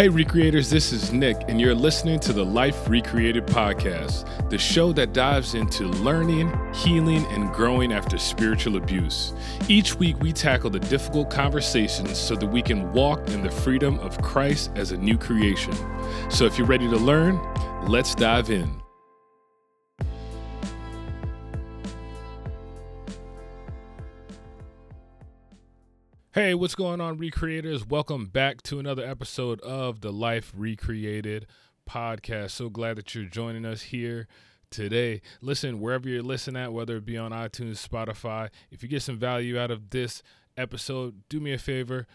Hey, 0.00 0.08
Recreators, 0.08 0.70
this 0.70 0.92
is 0.92 1.12
Nick, 1.12 1.36
and 1.48 1.60
you're 1.60 1.74
listening 1.74 2.18
to 2.20 2.32
the 2.32 2.42
Life 2.42 2.88
Recreated 2.88 3.44
podcast, 3.46 4.48
the 4.48 4.56
show 4.56 4.94
that 4.94 5.12
dives 5.12 5.54
into 5.54 5.88
learning, 5.88 6.50
healing, 6.72 7.26
and 7.26 7.52
growing 7.52 7.92
after 7.92 8.16
spiritual 8.16 8.78
abuse. 8.78 9.34
Each 9.68 9.94
week, 9.94 10.18
we 10.20 10.32
tackle 10.32 10.70
the 10.70 10.80
difficult 10.80 11.28
conversations 11.28 12.16
so 12.16 12.34
that 12.34 12.46
we 12.46 12.62
can 12.62 12.90
walk 12.94 13.28
in 13.28 13.42
the 13.42 13.50
freedom 13.50 13.98
of 13.98 14.16
Christ 14.22 14.70
as 14.74 14.92
a 14.92 14.96
new 14.96 15.18
creation. 15.18 15.74
So 16.30 16.46
if 16.46 16.56
you're 16.56 16.66
ready 16.66 16.88
to 16.88 16.96
learn, 16.96 17.38
let's 17.86 18.14
dive 18.14 18.48
in. 18.48 18.79
Hey, 26.32 26.54
what's 26.54 26.76
going 26.76 27.00
on, 27.00 27.18
Recreators? 27.18 27.88
Welcome 27.88 28.26
back 28.26 28.62
to 28.62 28.78
another 28.78 29.04
episode 29.04 29.60
of 29.62 30.00
the 30.00 30.12
Life 30.12 30.52
Recreated 30.56 31.44
podcast. 31.90 32.52
So 32.52 32.68
glad 32.68 32.98
that 32.98 33.16
you're 33.16 33.24
joining 33.24 33.64
us 33.64 33.82
here 33.82 34.28
today. 34.70 35.22
Listen, 35.40 35.80
wherever 35.80 36.08
you're 36.08 36.22
listening 36.22 36.62
at, 36.62 36.72
whether 36.72 36.98
it 36.98 37.04
be 37.04 37.18
on 37.18 37.32
iTunes, 37.32 37.84
Spotify, 37.84 38.48
if 38.70 38.80
you 38.80 38.88
get 38.88 39.02
some 39.02 39.18
value 39.18 39.58
out 39.58 39.72
of 39.72 39.90
this 39.90 40.22
episode, 40.56 41.16
do 41.28 41.40
me 41.40 41.52
a 41.52 41.58
favor 41.58 42.06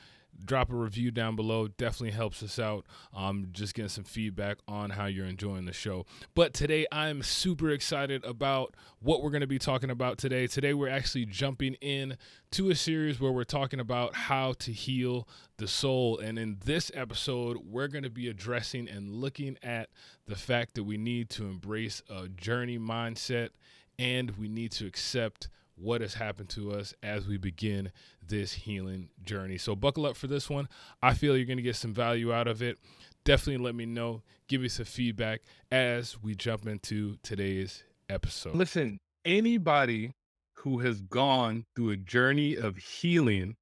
drop 0.43 0.71
a 0.71 0.75
review 0.75 1.11
down 1.11 1.35
below. 1.35 1.67
Definitely 1.67 2.11
helps 2.11 2.43
us 2.43 2.59
out. 2.59 2.85
Um, 3.15 3.47
just 3.51 3.73
getting 3.73 3.89
some 3.89 4.03
feedback 4.03 4.57
on 4.67 4.91
how 4.91 5.05
you're 5.05 5.25
enjoying 5.25 5.65
the 5.65 5.73
show. 5.73 6.05
But 6.33 6.53
today 6.53 6.85
i'm 6.91 7.21
super 7.21 7.69
excited 7.69 8.23
about 8.23 8.75
what 8.99 9.21
we're 9.21 9.29
going 9.29 9.41
to 9.41 9.47
be 9.47 9.59
talking 9.59 9.89
about 9.89 10.17
today. 10.17 10.47
Today 10.47 10.73
we're 10.73 10.89
actually 10.89 11.25
jumping 11.25 11.75
in 11.75 12.17
to 12.51 12.69
a 12.69 12.75
series 12.75 13.19
where 13.19 13.31
we're 13.31 13.43
talking 13.43 13.79
about 13.79 14.15
how 14.15 14.53
to 14.59 14.71
heal 14.71 15.27
the 15.57 15.67
soul. 15.67 16.19
And 16.19 16.37
in 16.39 16.57
this 16.65 16.91
episode 16.93 17.57
we're 17.65 17.87
going 17.87 18.03
to 18.03 18.09
be 18.09 18.27
addressing 18.27 18.87
and 18.89 19.09
looking 19.09 19.57
at 19.63 19.89
the 20.25 20.35
fact 20.35 20.75
that 20.75 20.83
we 20.83 20.97
need 20.97 21.29
to 21.31 21.43
embrace 21.43 22.01
a 22.09 22.27
journey 22.27 22.79
mindset 22.79 23.49
and 23.97 24.31
we 24.37 24.47
need 24.47 24.71
to 24.73 24.85
accept 24.85 25.49
what 25.75 26.01
has 26.01 26.13
happened 26.15 26.49
to 26.49 26.71
us 26.71 26.93
as 27.03 27.27
we 27.27 27.37
begin 27.37 27.91
this 28.25 28.53
healing 28.53 29.09
journey. 29.23 29.57
So, 29.57 29.75
buckle 29.75 30.05
up 30.05 30.15
for 30.15 30.27
this 30.27 30.49
one. 30.49 30.67
I 31.01 31.13
feel 31.13 31.35
you're 31.35 31.45
going 31.45 31.57
to 31.57 31.63
get 31.63 31.75
some 31.75 31.93
value 31.93 32.33
out 32.33 32.47
of 32.47 32.61
it. 32.61 32.77
Definitely 33.23 33.63
let 33.63 33.75
me 33.75 33.85
know. 33.85 34.21
Give 34.47 34.61
me 34.61 34.69
some 34.69 34.85
feedback 34.85 35.41
as 35.71 36.21
we 36.21 36.35
jump 36.35 36.67
into 36.67 37.17
today's 37.23 37.83
episode. 38.09 38.55
Listen, 38.55 38.99
anybody 39.25 40.11
who 40.53 40.79
has 40.79 41.01
gone 41.01 41.65
through 41.75 41.91
a 41.91 41.97
journey 41.97 42.55
of 42.55 42.77
healing 42.77 43.55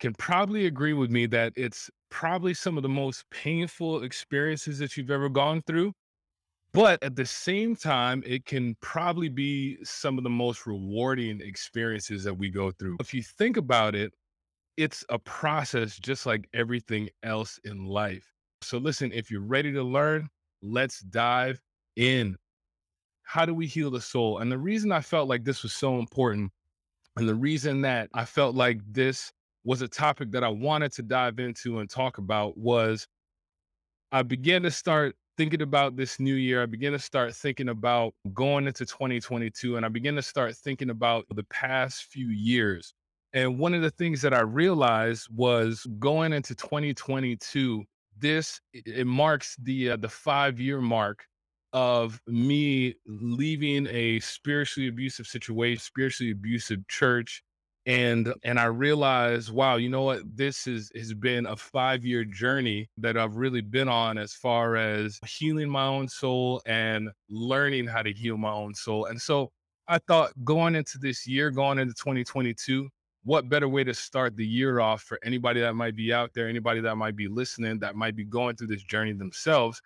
can 0.00 0.12
probably 0.14 0.66
agree 0.66 0.92
with 0.92 1.10
me 1.10 1.26
that 1.26 1.52
it's 1.56 1.90
probably 2.10 2.54
some 2.54 2.76
of 2.76 2.82
the 2.82 2.88
most 2.88 3.24
painful 3.30 4.02
experiences 4.02 4.78
that 4.78 4.96
you've 4.96 5.10
ever 5.10 5.28
gone 5.28 5.62
through. 5.66 5.92
But 6.72 7.02
at 7.02 7.16
the 7.16 7.26
same 7.26 7.76
time, 7.76 8.22
it 8.24 8.46
can 8.46 8.76
probably 8.80 9.28
be 9.28 9.76
some 9.84 10.16
of 10.16 10.24
the 10.24 10.30
most 10.30 10.66
rewarding 10.66 11.40
experiences 11.42 12.24
that 12.24 12.34
we 12.34 12.48
go 12.48 12.70
through. 12.70 12.96
If 13.00 13.12
you 13.12 13.22
think 13.22 13.58
about 13.58 13.94
it, 13.94 14.14
it's 14.78 15.04
a 15.10 15.18
process 15.18 15.98
just 15.98 16.24
like 16.24 16.48
everything 16.54 17.10
else 17.22 17.58
in 17.64 17.84
life. 17.84 18.32
So, 18.62 18.78
listen, 18.78 19.12
if 19.12 19.30
you're 19.30 19.42
ready 19.42 19.70
to 19.72 19.82
learn, 19.82 20.28
let's 20.62 21.00
dive 21.00 21.60
in. 21.96 22.36
How 23.24 23.44
do 23.44 23.54
we 23.54 23.66
heal 23.66 23.90
the 23.90 24.00
soul? 24.00 24.38
And 24.38 24.50
the 24.50 24.58
reason 24.58 24.92
I 24.92 25.00
felt 25.00 25.28
like 25.28 25.44
this 25.44 25.62
was 25.62 25.74
so 25.74 25.98
important, 25.98 26.50
and 27.16 27.28
the 27.28 27.34
reason 27.34 27.82
that 27.82 28.08
I 28.14 28.24
felt 28.24 28.54
like 28.54 28.80
this 28.90 29.30
was 29.64 29.82
a 29.82 29.88
topic 29.88 30.30
that 30.32 30.42
I 30.42 30.48
wanted 30.48 30.92
to 30.92 31.02
dive 31.02 31.38
into 31.38 31.80
and 31.80 31.88
talk 31.88 32.18
about 32.18 32.56
was 32.56 33.06
I 34.10 34.22
began 34.22 34.62
to 34.62 34.70
start 34.70 35.16
thinking 35.36 35.62
about 35.62 35.96
this 35.96 36.20
new 36.20 36.34
year, 36.34 36.62
I 36.62 36.66
began 36.66 36.92
to 36.92 36.98
start 36.98 37.34
thinking 37.34 37.68
about 37.68 38.14
going 38.32 38.66
into 38.66 38.84
2022, 38.84 39.76
and 39.76 39.86
I 39.86 39.88
began 39.88 40.14
to 40.16 40.22
start 40.22 40.56
thinking 40.56 40.90
about 40.90 41.24
the 41.34 41.44
past 41.44 42.04
few 42.04 42.28
years. 42.28 42.94
And 43.32 43.58
one 43.58 43.72
of 43.74 43.82
the 43.82 43.90
things 43.90 44.20
that 44.22 44.34
I 44.34 44.40
realized 44.40 45.28
was 45.34 45.86
going 45.98 46.32
into 46.32 46.54
2022, 46.54 47.84
this 48.18 48.60
it 48.72 49.06
marks 49.06 49.56
the 49.62 49.92
uh, 49.92 49.96
the 49.96 50.08
five 50.08 50.60
year 50.60 50.80
mark 50.80 51.24
of 51.72 52.20
me 52.26 52.94
leaving 53.06 53.86
a 53.88 54.20
spiritually 54.20 54.88
abusive 54.88 55.26
situation, 55.26 55.80
spiritually 55.80 56.32
abusive 56.32 56.86
church, 56.88 57.42
and 57.86 58.32
and 58.44 58.60
i 58.60 58.64
realized 58.64 59.50
wow 59.52 59.74
you 59.76 59.88
know 59.88 60.02
what? 60.02 60.20
This 60.36 60.66
is 60.66 60.92
has 60.94 61.14
been 61.14 61.46
a 61.46 61.56
five 61.56 62.04
year 62.04 62.24
journey 62.24 62.88
that 62.98 63.16
i've 63.16 63.36
really 63.36 63.60
been 63.60 63.88
on 63.88 64.18
as 64.18 64.32
far 64.32 64.76
as 64.76 65.18
healing 65.26 65.68
my 65.68 65.86
own 65.86 66.08
soul 66.08 66.62
and 66.66 67.08
learning 67.28 67.86
how 67.86 68.02
to 68.02 68.12
heal 68.12 68.36
my 68.36 68.52
own 68.52 68.74
soul. 68.74 69.06
And 69.06 69.20
so 69.20 69.50
i 69.88 69.98
thought 69.98 70.32
going 70.44 70.76
into 70.76 70.98
this 70.98 71.26
year 71.26 71.50
going 71.50 71.78
into 71.78 71.94
2022 71.94 72.88
what 73.24 73.48
better 73.48 73.68
way 73.68 73.84
to 73.84 73.94
start 73.94 74.36
the 74.36 74.46
year 74.46 74.80
off 74.80 75.02
for 75.02 75.18
anybody 75.24 75.60
that 75.60 75.74
might 75.74 75.96
be 75.96 76.12
out 76.12 76.30
there 76.34 76.48
anybody 76.48 76.80
that 76.80 76.96
might 76.96 77.16
be 77.16 77.26
listening 77.26 77.78
that 77.80 77.96
might 77.96 78.14
be 78.14 78.24
going 78.24 78.54
through 78.54 78.68
this 78.68 78.84
journey 78.84 79.12
themselves 79.12 79.82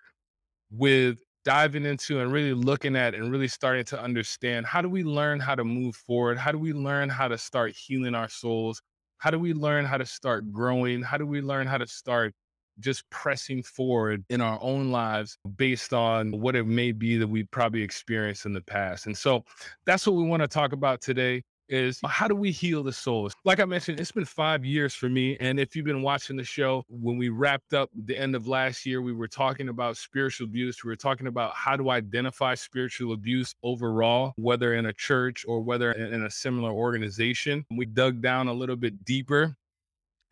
with 0.71 1.19
diving 1.47 1.87
into 1.87 2.19
and 2.19 2.33
really 2.33 2.53
looking 2.53 2.97
at 2.97 3.15
and 3.15 3.31
really 3.31 3.47
starting 3.47 3.85
to 3.85 4.03
understand 4.03 4.67
how 4.67 4.83
do 4.83 4.89
we 4.89 5.05
learn 5.05 5.39
how 5.39 5.55
to 5.55 5.63
move 5.63 5.95
forward? 5.95 6.37
How 6.37 6.51
do 6.51 6.59
we 6.59 6.73
learn 6.73 7.09
how 7.09 7.29
to 7.29 7.39
start 7.39 7.73
healing 7.73 8.17
our 8.17 8.29
souls? 8.29 8.83
How 9.19 9.31
do 9.31 9.39
we 9.39 9.55
learn 9.55 9.85
how 9.85 9.97
to 9.97 10.05
start 10.05 10.51
growing? 10.53 11.03
How 11.03 11.17
do 11.17 11.25
we 11.25 11.41
learn 11.41 11.69
how 11.69 11.79
to 11.79 11.87
start 11.87 12.35
just 12.81 13.09
pressing 13.11 13.63
forward 13.63 14.25
in 14.29 14.41
our 14.41 14.59
own 14.61 14.91
lives 14.91 15.39
based 15.57 15.95
on 15.95 16.33
what 16.33 16.57
it 16.57 16.67
may 16.67 16.91
be 16.91 17.17
that 17.17 17.29
we 17.29 17.45
probably 17.45 17.83
experienced 17.83 18.45
in 18.45 18.53
the 18.53 18.61
past? 18.61 19.07
And 19.07 19.17
so 19.17 19.45
that's 19.87 20.05
what 20.05 20.17
we 20.17 20.25
want 20.25 20.43
to 20.43 20.49
talk 20.49 20.73
about 20.73 21.01
today 21.01 21.45
is 21.69 22.01
how 22.07 22.29
do 22.29 22.35
we 22.35 22.51
heal 22.51 22.83
the 22.83 22.93
souls? 22.93 23.35
Like 23.45 23.61
I 23.61 23.65
mentioned, 23.65 24.01
it's 24.01 24.13
been 24.13 24.25
five 24.25 24.65
years 24.65 24.95
for 24.95 25.09
me. 25.09 25.37
And 25.39 25.59
if 25.59 25.75
you've 25.75 25.85
been 25.85 26.03
watching 26.03 26.37
the 26.37 26.45
show, 26.45 26.85
when 26.89 27.17
we 27.17 27.29
wrapped 27.29 27.75
up 27.75 27.91
the 27.95 28.17
end 28.17 28.35
of 28.35 28.47
last 28.47 28.87
year, 28.87 29.03
we 29.03 29.13
were 29.13 29.29
talking 29.29 29.69
about 29.69 29.97
spiritual 29.97 30.47
abuse. 30.47 30.83
We 30.85 30.89
were 30.89 30.97
talking 30.97 31.27
about 31.27 31.55
how 31.55 31.77
to 31.77 31.91
identify 31.91 32.55
spiritual 32.55 33.13
abuse 33.13 33.55
overall, 33.63 34.33
whether 34.37 34.75
in 34.75 34.87
a 34.87 34.93
church 34.93 35.45
or 35.47 35.61
whether 35.61 35.93
in 35.93 36.25
a 36.25 36.31
similar 36.31 36.73
organization. 36.73 37.65
We 37.71 37.87
dug 37.87 38.21
down 38.21 38.49
a 38.49 38.53
little 38.53 38.77
bit 38.77 39.05
deeper 39.05 39.57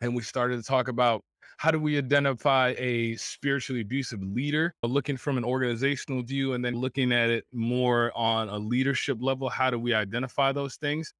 and 0.01 0.15
we 0.15 0.21
started 0.21 0.57
to 0.57 0.63
talk 0.63 0.87
about 0.87 1.23
how 1.57 1.71
do 1.71 1.79
we 1.79 1.97
identify 1.97 2.73
a 2.77 3.15
spiritually 3.15 3.81
abusive 3.81 4.21
leader 4.21 4.73
looking 4.83 5.15
from 5.15 5.37
an 5.37 5.45
organizational 5.45 6.21
view 6.21 6.53
and 6.53 6.63
then 6.63 6.75
looking 6.75 7.13
at 7.13 7.29
it 7.29 7.45
more 7.53 8.11
on 8.15 8.49
a 8.49 8.57
leadership 8.57 9.17
level 9.21 9.49
how 9.49 9.69
do 9.69 9.79
we 9.79 9.93
identify 9.93 10.51
those 10.51 10.75
things 10.75 11.13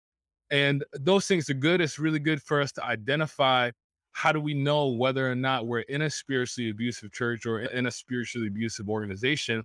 and 0.51 0.83
those 0.93 1.27
things 1.27 1.49
are 1.49 1.55
good. 1.55 1.81
It's 1.81 1.99
really 1.99 2.19
good 2.19 2.41
for 2.41 2.61
us 2.61 2.71
to 2.73 2.85
identify 2.85 3.71
how 4.11 4.31
do 4.31 4.39
we 4.39 4.53
know 4.53 4.87
whether 4.87 5.29
or 5.29 5.35
not 5.35 5.67
we're 5.67 5.81
in 5.81 6.03
a 6.03 6.09
spiritually 6.09 6.69
abusive 6.69 7.11
church 7.11 7.45
or 7.45 7.61
in 7.61 7.85
a 7.85 7.91
spiritually 7.91 8.47
abusive 8.47 8.87
organization. 8.87 9.63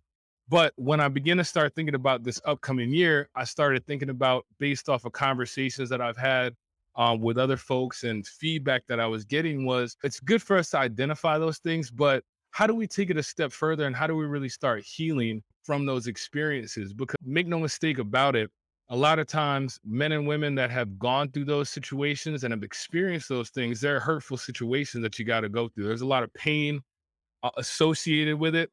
But 0.48 0.72
when 0.74 0.98
I 0.98 1.06
began 1.06 1.36
to 1.36 1.44
start 1.44 1.74
thinking 1.76 1.94
about 1.94 2.24
this 2.24 2.40
upcoming 2.44 2.92
year, 2.92 3.28
I 3.36 3.44
started 3.44 3.86
thinking 3.86 4.10
about 4.10 4.44
based 4.58 4.88
off 4.88 5.04
of 5.04 5.12
conversations 5.12 5.88
that 5.90 6.00
I've 6.00 6.16
had 6.16 6.56
um, 6.96 7.20
with 7.20 7.38
other 7.38 7.56
folks 7.56 8.02
and 8.02 8.26
feedback 8.26 8.82
that 8.88 8.98
I 8.98 9.06
was 9.06 9.24
getting 9.24 9.64
was 9.64 9.96
it's 10.02 10.18
good 10.18 10.42
for 10.42 10.56
us 10.56 10.70
to 10.70 10.78
identify 10.78 11.38
those 11.38 11.58
things, 11.58 11.90
but 11.90 12.24
how 12.50 12.66
do 12.66 12.74
we 12.74 12.86
take 12.86 13.10
it 13.10 13.16
a 13.16 13.22
step 13.22 13.52
further 13.52 13.86
and 13.86 13.94
how 13.94 14.08
do 14.08 14.16
we 14.16 14.26
really 14.26 14.48
start 14.48 14.82
healing 14.82 15.42
from 15.62 15.86
those 15.86 16.08
experiences? 16.08 16.92
Because 16.92 17.16
make 17.24 17.46
no 17.46 17.60
mistake 17.60 17.98
about 17.98 18.34
it, 18.34 18.50
a 18.90 18.96
lot 18.96 19.20
of 19.20 19.26
times 19.28 19.78
men 19.84 20.12
and 20.12 20.26
women 20.26 20.54
that 20.56 20.70
have 20.70 20.98
gone 20.98 21.30
through 21.30 21.44
those 21.44 21.70
situations 21.70 22.42
and 22.42 22.52
have 22.52 22.64
experienced 22.64 23.28
those 23.28 23.50
things 23.50 23.80
they're 23.80 24.00
hurtful 24.00 24.36
situations 24.36 25.02
that 25.02 25.18
you 25.18 25.24
got 25.24 25.40
to 25.40 25.48
go 25.48 25.68
through. 25.68 25.86
There's 25.86 26.00
a 26.02 26.06
lot 26.06 26.24
of 26.24 26.34
pain 26.34 26.80
uh, 27.42 27.50
associated 27.56 28.38
with 28.38 28.54
it. 28.54 28.70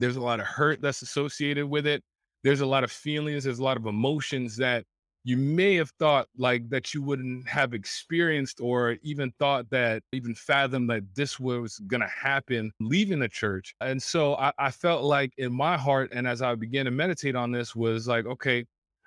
There's 0.00 0.16
a 0.16 0.20
lot 0.20 0.40
of 0.40 0.46
hurt 0.46 0.80
that's 0.80 1.02
associated 1.02 1.66
with 1.66 1.86
it. 1.86 2.02
There's 2.42 2.60
a 2.60 2.66
lot 2.66 2.84
of 2.84 2.90
feelings 2.90 3.44
there's 3.44 3.58
a 3.58 3.64
lot 3.64 3.76
of 3.76 3.86
emotions 3.86 4.56
that 4.56 4.84
you 5.26 5.38
may 5.38 5.74
have 5.76 5.90
thought 5.98 6.26
like 6.36 6.68
that 6.68 6.92
you 6.92 7.02
wouldn't 7.02 7.48
have 7.48 7.72
experienced 7.72 8.60
or 8.60 8.96
even 9.02 9.32
thought 9.38 9.68
that 9.70 10.02
even 10.12 10.34
fathom 10.34 10.86
that 10.86 11.02
this 11.14 11.40
was 11.40 11.78
going 11.86 12.02
to 12.02 12.08
happen 12.08 12.70
leaving 12.80 13.18
the 13.20 13.28
church. 13.28 13.74
And 13.80 14.02
so 14.02 14.36
I, 14.36 14.52
I 14.58 14.70
felt 14.70 15.02
like 15.02 15.32
in 15.38 15.52
my 15.52 15.76
heart 15.78 16.10
and 16.12 16.26
as 16.26 16.42
i 16.42 16.54
began 16.54 16.84
to 16.86 16.90
meditate 16.90 17.36
on 17.36 17.52
this 17.52 17.74
was 17.74 18.06
like 18.08 18.26
okay 18.26 18.64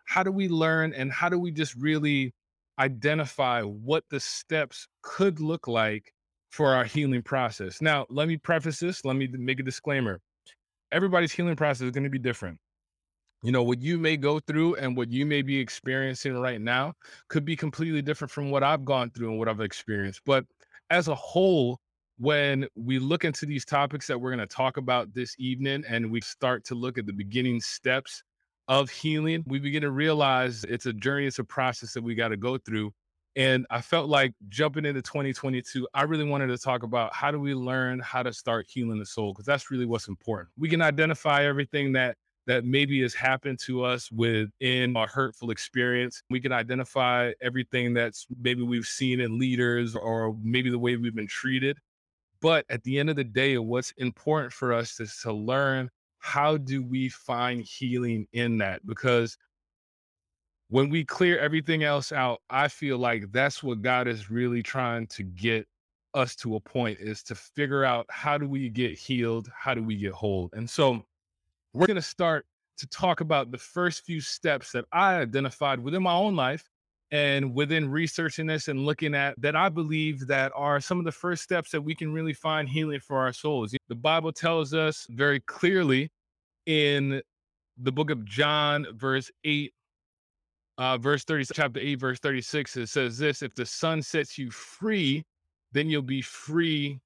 how 0.07 0.24
do 0.24 0.31
we 0.31 0.48
learn 0.48 0.94
and 0.94 1.12
how 1.12 1.27
do 1.30 1.38
we 1.38 1.51
just 1.51 1.75
really 1.75 2.33
identify 2.80 3.62
what 3.62 4.06
the 4.09 4.19
steps 4.19 4.88
could 5.01 5.39
look 5.42 5.68
like 5.68 6.13
for 6.50 6.74
our 6.74 6.86
healing 6.86 7.21
process? 7.21 7.81
Now, 7.81 8.06
let 8.09 8.30
me 8.30 8.38
preface 8.38 8.80
this, 8.80 9.04
let 9.04 9.18
me 9.18 9.27
make 9.27 9.59
a 9.59 9.63
disclaimer. 9.63 10.19
Everybody's 10.94 11.33
healing 11.33 11.57
process 11.57 11.81
is 11.81 11.92
going 11.92 12.06
to 12.06 12.09
be 12.09 12.19
different. 12.19 12.57
You 13.44 13.51
know, 13.51 13.63
what 13.63 13.81
you 13.81 13.98
may 13.98 14.15
go 14.15 14.39
through 14.39 14.75
and 14.75 14.95
what 14.95 15.12
you 15.12 15.25
may 15.25 15.42
be 15.42 15.59
experiencing 15.59 16.39
right 16.39 16.62
now 16.62 16.94
could 17.27 17.44
be 17.44 17.57
completely 17.57 18.01
different 18.01 18.31
from 18.31 18.50
what 18.50 18.63
I've 18.63 18.86
gone 18.86 19.12
through 19.12 19.31
and 19.31 19.38
what 19.38 19.50
I've 19.50 19.60
experienced. 19.60 20.21
But 20.25 20.45
as 20.89 21.10
a 21.10 21.15
whole, 21.15 21.80
when 22.18 22.65
we 22.75 22.98
look 22.98 23.25
into 23.25 23.45
these 23.45 23.65
topics 23.65 24.07
that 24.07 24.19
we're 24.19 24.33
going 24.33 24.48
to 24.48 24.56
talk 24.56 24.77
about 24.77 25.13
this 25.13 25.36
evening 25.38 25.83
and 25.88 26.10
we 26.10 26.21
start 26.21 26.63
to 26.65 26.75
look 26.75 26.98
at 26.98 27.06
the 27.06 27.13
beginning 27.13 27.60
steps 27.60 28.24
of 28.67 28.89
healing, 28.89 29.43
we 29.47 29.59
begin 29.59 29.81
to 29.81 29.91
realize 29.91 30.63
it's 30.65 30.85
a 30.85 30.93
journey, 30.93 31.27
it's 31.27 31.39
a 31.39 31.43
process 31.43 31.93
that 31.93 32.03
we 32.03 32.15
got 32.15 32.29
to 32.29 32.37
go 32.37 32.57
through. 32.57 32.91
And 33.35 33.67
I 33.69 33.81
felt 33.81 34.09
like 34.09 34.33
jumping 34.49 34.83
into 34.83 35.01
2022, 35.01 35.87
I 35.93 36.03
really 36.03 36.23
wanted 36.23 36.47
to 36.47 36.57
talk 36.57 36.81
about 36.81 37.13
how 37.13 37.29
do 37.29 37.39
we 37.39 37.53
learn 37.53 37.99
how 37.99 38.23
to 38.23 38.33
start 38.33 38.65
healing 38.67 38.97
the 38.97 39.05
soul? 39.05 39.31
Because 39.31 39.45
that's 39.45 39.69
really 39.69 39.85
what's 39.85 40.07
important. 40.07 40.49
We 40.57 40.69
can 40.69 40.81
identify 40.81 41.43
everything 41.45 41.93
that 41.93 42.17
that 42.47 42.63
maybe 42.63 43.01
has 43.01 43.13
happened 43.13 43.59
to 43.59 43.83
us 43.83 44.09
within 44.09 44.95
a 44.95 45.05
hurtful 45.05 45.51
experience. 45.51 46.23
We 46.29 46.39
can 46.39 46.53
identify 46.53 47.33
everything 47.41 47.93
that's 47.93 48.25
maybe 48.41 48.63
we've 48.63 48.85
seen 48.85 49.19
in 49.19 49.37
leaders 49.37 49.95
or 49.95 50.35
maybe 50.41 50.69
the 50.69 50.79
way 50.79 50.95
we've 50.95 51.13
been 51.13 51.27
treated. 51.27 51.77
But 52.41 52.65
at 52.69 52.83
the 52.83 52.99
end 52.99 53.09
of 53.09 53.17
the 53.17 53.25
day, 53.25 53.57
what's 53.57 53.91
important 53.97 54.53
for 54.53 54.73
us 54.73 54.99
is 54.99 55.19
to 55.23 55.33
learn 55.33 55.89
how 56.27 56.57
do 56.57 56.83
we 56.83 57.07
find 57.07 57.62
healing 57.62 58.27
in 58.33 58.57
that? 58.57 58.85
Because 58.85 59.38
when 60.68 60.89
we 60.89 61.06
clear 61.06 61.39
everything 61.39 61.85
else 61.85 62.12
out, 62.12 62.41
I 62.50 62.68
feel 62.68 62.97
like 62.97 63.31
that's 63.31 63.63
what 63.63 63.81
God 63.81 64.09
is 64.09 64.29
really 64.29 64.62
trying 64.62 65.07
to 65.07 65.24
get 65.24 65.65
us 66.13 66.35
to 66.35 66.57
a 66.57 66.59
point 66.59 67.00
is 67.00 67.24
to 67.24 67.35
figure 67.35 67.85
out 67.85 68.06
how 68.09 68.38
do 68.38 68.45
we 68.45 68.68
get 68.68 68.91
healed? 68.91 69.50
How 69.57 69.74
do 69.74 69.81
we 69.81 69.95
get 69.95 70.12
whole? 70.12 70.50
And 70.51 70.69
so 70.69 71.01
we're 71.71 71.88
going 71.88 71.95
to 71.95 72.01
start 72.01 72.45
to 72.79 72.88
talk 72.88 73.21
about 73.21 73.50
the 73.50 73.57
first 73.57 74.03
few 74.03 74.19
steps 74.19 74.74
that 74.74 74.83
I 74.91 75.21
identified 75.21 75.79
within 75.79 76.03
my 76.03 76.13
own 76.13 76.35
life 76.35 76.69
and 77.12 77.56
within 77.56 77.89
researching 77.89 78.47
this 78.47 78.68
and 78.68 78.85
looking 78.85 79.15
at 79.15 79.39
that 79.41 79.56
I 79.56 79.69
believe 79.69 80.27
that 80.27 80.51
are 80.56 80.81
some 80.81 81.00
of 81.00 81.06
the 81.06 81.12
first 81.13 81.41
steps 81.41 81.71
that 81.71 81.81
we 81.81 81.95
can 81.95 82.12
really 82.12 82.33
find 82.33 82.68
healing 82.68 83.00
for 83.00 83.18
our 83.18 83.31
souls. 83.31 83.74
The 83.88 83.95
Bible 83.95 84.33
tells 84.33 84.74
us 84.74 85.07
very 85.12 85.39
clearly 85.39 86.12
in 86.67 87.21
the 87.81 87.91
book 87.91 88.11
of 88.11 88.23
John, 88.25 88.85
verse 88.93 89.31
8, 89.43 89.73
uh, 90.77 90.97
verse 90.97 91.23
30, 91.23 91.45
chapter 91.53 91.79
8, 91.79 91.95
verse 91.95 92.19
36, 92.19 92.77
it 92.77 92.87
says 92.87 93.17
this 93.17 93.41
if 93.41 93.55
the 93.55 93.65
Son 93.65 94.01
sets 94.01 94.37
you 94.37 94.51
free, 94.51 95.23
then 95.71 95.89
you'll 95.89 96.01
be 96.03 96.21
free, 96.21 96.99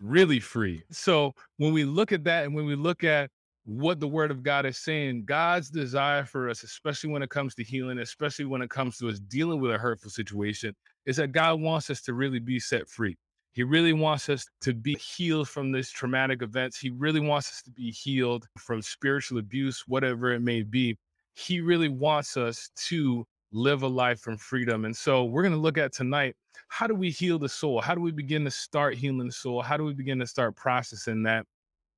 really 0.00 0.40
free. 0.40 0.82
So 0.90 1.32
when 1.58 1.72
we 1.72 1.84
look 1.84 2.10
at 2.10 2.24
that 2.24 2.44
and 2.44 2.54
when 2.54 2.66
we 2.66 2.74
look 2.74 3.04
at 3.04 3.30
what 3.64 4.00
the 4.00 4.08
word 4.08 4.30
of 4.30 4.42
God 4.42 4.66
is 4.66 4.78
saying, 4.78 5.24
God's 5.24 5.70
desire 5.70 6.24
for 6.24 6.48
us, 6.48 6.64
especially 6.64 7.10
when 7.10 7.22
it 7.22 7.30
comes 7.30 7.54
to 7.56 7.64
healing, 7.64 7.98
especially 7.98 8.44
when 8.44 8.62
it 8.62 8.70
comes 8.70 8.96
to 8.98 9.08
us 9.08 9.20
dealing 9.20 9.60
with 9.60 9.70
a 9.70 9.78
hurtful 9.78 10.10
situation, 10.10 10.74
is 11.06 11.16
that 11.16 11.32
God 11.32 11.60
wants 11.60 11.90
us 11.90 12.02
to 12.02 12.14
really 12.14 12.40
be 12.40 12.58
set 12.58 12.88
free. 12.88 13.16
He 13.52 13.62
really 13.62 13.92
wants 13.92 14.28
us 14.28 14.46
to 14.62 14.72
be 14.72 14.94
healed 14.94 15.48
from 15.48 15.72
this 15.72 15.90
traumatic 15.90 16.42
events. 16.42 16.78
He 16.78 16.90
really 16.90 17.20
wants 17.20 17.50
us 17.50 17.62
to 17.62 17.70
be 17.70 17.90
healed 17.90 18.46
from 18.58 18.80
spiritual 18.80 19.38
abuse, 19.38 19.84
whatever 19.86 20.32
it 20.32 20.40
may 20.40 20.62
be. 20.62 20.96
He 21.34 21.60
really 21.60 21.88
wants 21.88 22.36
us 22.36 22.70
to 22.88 23.26
live 23.52 23.82
a 23.82 23.88
life 23.88 24.20
from 24.20 24.38
freedom. 24.38 24.86
And 24.86 24.96
so 24.96 25.24
we're 25.24 25.42
going 25.42 25.52
to 25.52 25.58
look 25.58 25.78
at 25.78 25.92
tonight 25.92 26.34
how 26.68 26.86
do 26.86 26.94
we 26.94 27.10
heal 27.10 27.38
the 27.38 27.48
soul? 27.48 27.82
How 27.82 27.94
do 27.94 28.00
we 28.00 28.12
begin 28.12 28.44
to 28.44 28.50
start 28.50 28.94
healing 28.94 29.26
the 29.26 29.32
soul? 29.32 29.60
How 29.60 29.76
do 29.76 29.84
we 29.84 29.92
begin 29.92 30.18
to 30.20 30.26
start 30.26 30.56
processing 30.56 31.22
that 31.24 31.44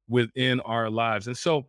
within 0.08 0.58
our 0.60 0.90
lives? 0.90 1.28
And 1.28 1.36
so 1.36 1.66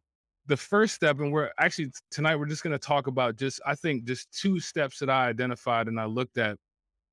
the 0.48 0.58
first 0.58 0.96
step, 0.96 1.20
and 1.20 1.32
we're 1.32 1.52
actually 1.60 1.92
tonight, 2.10 2.36
we're 2.36 2.48
just 2.48 2.64
going 2.64 2.74
to 2.74 2.80
talk 2.80 3.06
about 3.06 3.36
just, 3.36 3.62
I 3.66 3.76
think, 3.76 4.06
just 4.06 4.32
two 4.32 4.60
steps 4.60 4.98
that 5.00 5.10
I 5.10 5.28
identified 5.28 5.88
and 5.88 6.00
I 6.00 6.06
looked 6.06 6.40
at 6.40 6.58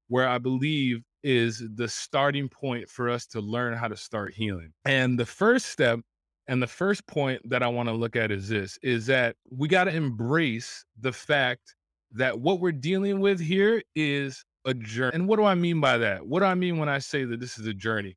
where 0.09 0.27
I 0.27 0.39
believe 0.39 1.03
is 1.23 1.63
the 1.77 1.89
starting 1.89 2.49
point 2.49 2.89
for 2.89 3.09
us 3.09 3.27
to 3.27 3.41
learn 3.41 3.75
how 3.75 3.89
to 3.89 3.97
start 3.97 4.35
healing. 4.35 4.73
And 4.85 5.19
the 5.19 5.27
first 5.27 5.67
step 5.67 6.01
and 6.49 6.63
the 6.63 6.67
first 6.67 7.07
point 7.07 7.49
that 7.49 7.63
I 7.63 7.69
want 7.69 7.89
to 7.89 7.95
look 7.95 8.17
at 8.17 8.31
is 8.31 8.49
this 8.49 8.79
is 8.83 9.07
that 9.07 9.37
we 9.51 9.69
got 9.69 9.85
to 9.85 9.95
embrace 9.95 10.85
the 11.01 11.13
fact 11.13 11.75
that 12.13 12.39
what 12.39 12.61
we're 12.61 12.73
dealing 12.73 13.21
with 13.21 13.41
here 13.41 13.83
is 13.95 14.45
a 14.65 14.75
journey. 14.75 15.15
And 15.15 15.29
what 15.29 15.37
do 15.37 15.45
I 15.45 15.55
mean 15.55 15.81
by 15.81 15.99
that? 15.99 16.27
What 16.27 16.41
do 16.41 16.47
I 16.47 16.55
mean 16.55 16.79
when 16.79 16.89
I 16.89 16.99
say 16.99 17.25
that 17.25 17.41
this 17.41 17.59
is 17.59 17.67
a 17.67 17.75
journey? 17.75 18.17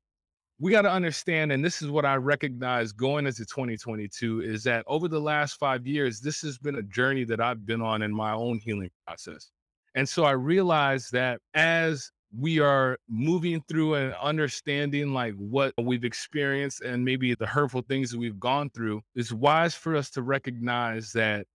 We 0.59 0.71
got 0.71 0.83
to 0.83 0.91
understand, 0.91 1.51
and 1.51 1.63
this 1.63 1.81
is 1.81 1.89
what 1.89 2.05
I 2.05 2.15
recognize 2.15 2.93
going 2.93 3.27
into 3.27 3.45
2022 3.45 4.41
is 4.41 4.63
that 4.63 4.85
over 4.87 5.07
the 5.07 5.19
last 5.19 5.59
five 5.59 5.85
years, 5.85 6.21
this 6.21 6.41
has 6.41 6.57
been 6.57 6.75
a 6.75 6.83
journey 6.83 7.25
that 7.25 7.41
I've 7.41 7.65
been 7.65 7.81
on 7.81 8.01
in 8.01 8.13
my 8.13 8.31
own 8.33 8.59
healing 8.63 8.89
process. 9.05 9.51
And 9.95 10.07
so 10.07 10.23
I 10.23 10.31
realized 10.31 11.11
that 11.11 11.41
as 11.53 12.09
we 12.37 12.59
are 12.59 12.97
moving 13.07 13.63
through 13.67 13.95
and 13.95 14.13
understanding 14.15 15.13
like 15.13 15.33
what 15.35 15.73
we've 15.81 16.03
experienced 16.03 16.81
and 16.81 17.03
maybe 17.03 17.33
the 17.35 17.45
hurtful 17.45 17.81
things 17.81 18.11
that 18.11 18.19
we've 18.19 18.39
gone 18.39 18.69
through, 18.71 19.01
it's 19.15 19.31
wise 19.31 19.75
for 19.75 19.95
us 19.95 20.09
to 20.11 20.21
recognize 20.21 21.11
that 21.13 21.45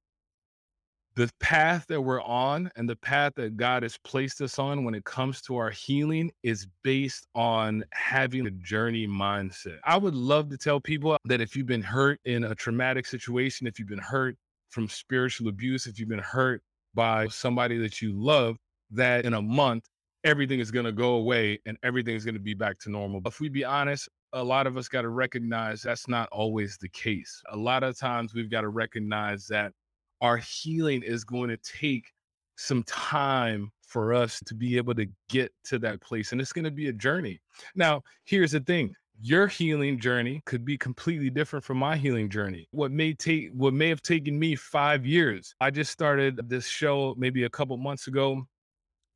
the 1.16 1.28
path 1.40 1.86
that 1.88 2.00
we're 2.00 2.22
on 2.22 2.70
and 2.76 2.88
the 2.88 2.96
path 2.96 3.32
that 3.36 3.56
God 3.56 3.82
has 3.82 3.98
placed 4.04 4.40
us 4.40 4.58
on 4.58 4.84
when 4.84 4.94
it 4.94 5.04
comes 5.04 5.42
to 5.42 5.56
our 5.56 5.70
healing 5.70 6.30
is 6.42 6.66
based 6.82 7.26
on 7.34 7.84
having 7.92 8.46
a 8.46 8.50
journey 8.50 9.06
mindset. 9.06 9.78
I 9.84 9.98
would 9.98 10.14
love 10.14 10.48
to 10.50 10.56
tell 10.56 10.80
people 10.80 11.18
that 11.24 11.40
if 11.40 11.56
you've 11.56 11.66
been 11.66 11.82
hurt 11.82 12.20
in 12.24 12.44
a 12.44 12.54
traumatic 12.54 13.06
situation, 13.06 13.66
if 13.66 13.78
you've 13.78 13.88
been 13.88 13.98
hurt 13.98 14.36
from 14.70 14.88
spiritual 14.88 15.48
abuse, 15.48 15.86
if 15.86 15.98
you've 15.98 16.08
been 16.08 16.20
hurt 16.20 16.62
by 16.94 17.26
somebody 17.26 17.76
that 17.78 18.00
you 18.00 18.12
love, 18.12 18.56
that 18.92 19.24
in 19.24 19.34
a 19.34 19.42
month 19.42 19.84
everything 20.24 20.60
is 20.60 20.70
going 20.70 20.84
to 20.84 20.92
go 20.92 21.14
away 21.14 21.60
and 21.66 21.78
everything 21.82 22.14
is 22.14 22.24
going 22.24 22.34
to 22.34 22.40
be 22.40 22.54
back 22.54 22.78
to 22.80 22.90
normal. 22.90 23.20
But 23.20 23.32
if 23.32 23.40
we 23.40 23.48
be 23.48 23.64
honest, 23.64 24.08
a 24.32 24.42
lot 24.42 24.66
of 24.66 24.76
us 24.76 24.88
got 24.88 25.02
to 25.02 25.08
recognize 25.08 25.82
that's 25.82 26.08
not 26.08 26.28
always 26.30 26.76
the 26.78 26.88
case. 26.88 27.42
A 27.52 27.56
lot 27.56 27.82
of 27.82 27.98
times 27.98 28.34
we've 28.34 28.50
got 28.50 28.60
to 28.60 28.68
recognize 28.68 29.46
that 29.48 29.72
our 30.20 30.36
healing 30.36 31.02
is 31.02 31.24
going 31.24 31.48
to 31.48 31.56
take 31.58 32.12
some 32.56 32.82
time 32.84 33.72
for 33.82 34.12
us 34.12 34.40
to 34.46 34.54
be 34.54 34.76
able 34.76 34.94
to 34.94 35.06
get 35.28 35.52
to 35.64 35.78
that 35.78 36.00
place. 36.00 36.32
And 36.32 36.40
it's 36.40 36.52
going 36.52 36.64
to 36.64 36.70
be 36.70 36.88
a 36.88 36.92
journey. 36.92 37.40
Now, 37.74 38.02
here's 38.24 38.52
the 38.52 38.60
thing 38.60 38.94
your 39.22 39.46
healing 39.46 39.98
journey 39.98 40.40
could 40.46 40.64
be 40.64 40.78
completely 40.78 41.28
different 41.28 41.64
from 41.64 41.78
my 41.78 41.96
healing 41.96 42.30
journey. 42.30 42.68
What 42.70 42.90
may 42.90 43.12
take 43.12 43.50
what 43.52 43.74
may 43.74 43.88
have 43.88 44.02
taken 44.02 44.38
me 44.38 44.54
5 44.54 45.04
years. 45.04 45.54
I 45.60 45.70
just 45.70 45.90
started 45.90 46.40
this 46.48 46.66
show 46.66 47.14
maybe 47.18 47.44
a 47.44 47.50
couple 47.50 47.76
months 47.76 48.06
ago 48.06 48.46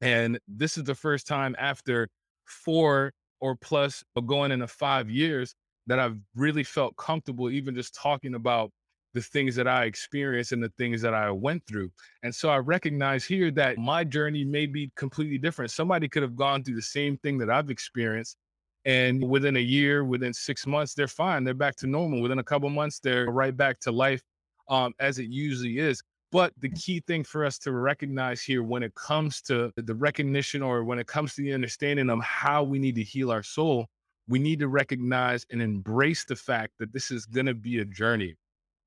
and 0.01 0.39
this 0.49 0.77
is 0.77 0.85
the 0.85 0.95
first 0.95 1.27
time 1.27 1.55
after 1.59 2.09
four 2.45 3.13
or 3.41 3.57
plus 3.57 4.05
or 4.17 4.23
going 4.23 4.53
into 4.53 4.67
five 4.67 5.11
years 5.11 5.55
that 5.87 5.99
I've 5.99 6.17
really 6.35 6.65
felt 6.65 6.97
comfortable 6.97 7.51
even 7.51 7.75
just 7.75 7.95
talking 7.95 8.35
about 8.35 8.71
the 9.13 9.23
things 9.23 9.55
that 9.55 9.69
I 9.69 9.85
experienced 9.85 10.53
and 10.53 10.63
the 10.63 10.73
things 10.77 11.01
that 11.03 11.15
I 11.15 11.31
went 11.31 11.63
through. 11.67 11.91
And 12.23 12.35
so 12.35 12.49
I 12.51 12.57
recognize 12.59 13.25
here 13.25 13.51
that 13.53 13.79
my 13.79 14.03
journey 14.03 14.45
may 14.45 14.67
be 14.67 14.91
completely 14.97 15.39
different. 15.39 15.71
Somebody 15.71 16.09
could 16.09 16.23
have 16.23 16.37
gone 16.37 16.65
through 16.65 16.75
the 16.75 16.83
same 16.83 17.17
thing 17.19 17.39
that 17.39 17.49
I've 17.49 17.71
experienced. 17.71 18.37
And 18.85 19.27
within 19.29 19.57
a 19.57 19.61
year, 19.61 20.05
within 20.05 20.35
six 20.35 20.67
months, 20.67 20.95
they're 20.95 21.09
fine. 21.09 21.45
They're 21.45 21.55
back 21.55 21.77
to 21.77 21.87
normal. 21.87 22.21
Within 22.21 22.41
a 22.41 22.45
couple 22.45 22.69
months, 22.69 22.99
they're 22.99 23.27
right 23.27 23.57
back 23.57 23.79
to 23.81 23.93
life 23.93 24.23
um, 24.69 24.93
as 24.99 25.19
it 25.19 25.29
usually 25.29 25.79
is. 25.79 26.03
But 26.35 26.53
the 26.59 26.71
key 26.71 26.99
thing 26.99 27.23
for 27.23 27.45
us 27.45 27.61
to 27.61 27.71
recognize 27.71 28.43
here 28.43 28.65
when 28.65 28.83
it 28.83 28.93
comes 28.97 29.41
to 29.43 29.71
the 29.77 29.95
recognition 29.95 30.63
or 30.63 30.83
when 30.83 30.99
it 30.99 31.07
comes 31.07 31.37
to 31.37 31.43
the 31.43 31.53
understanding 31.53 32.11
of 32.11 32.21
how 32.25 32.65
we 32.65 32.81
need 32.81 32.97
to 32.97 33.05
heal 33.05 33.31
our 33.31 33.45
soul, 33.45 33.87
we 34.27 34.41
need 34.41 34.59
to 34.59 34.67
recognize 34.67 35.47
and 35.53 35.63
embrace 35.63 36.25
the 36.25 36.35
fact 36.35 36.73
that 36.81 36.93
this 36.93 37.13
is 37.13 37.25
going 37.25 37.47
to 37.47 37.55
be 37.55 37.79
a 37.79 37.85
journey. 37.85 38.35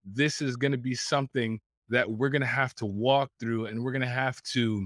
This 0.03 0.41
is 0.41 0.57
going 0.57 0.73
to 0.73 0.77
be 0.77 0.93
something 0.93 1.57
that 1.87 2.11
we're 2.11 2.27
going 2.27 2.41
to 2.41 2.45
have 2.45 2.75
to 2.75 2.85
walk 2.85 3.31
through 3.39 3.67
and 3.67 3.81
we're 3.81 3.93
going 3.93 4.01
to 4.01 4.07
have 4.07 4.43
to 4.51 4.85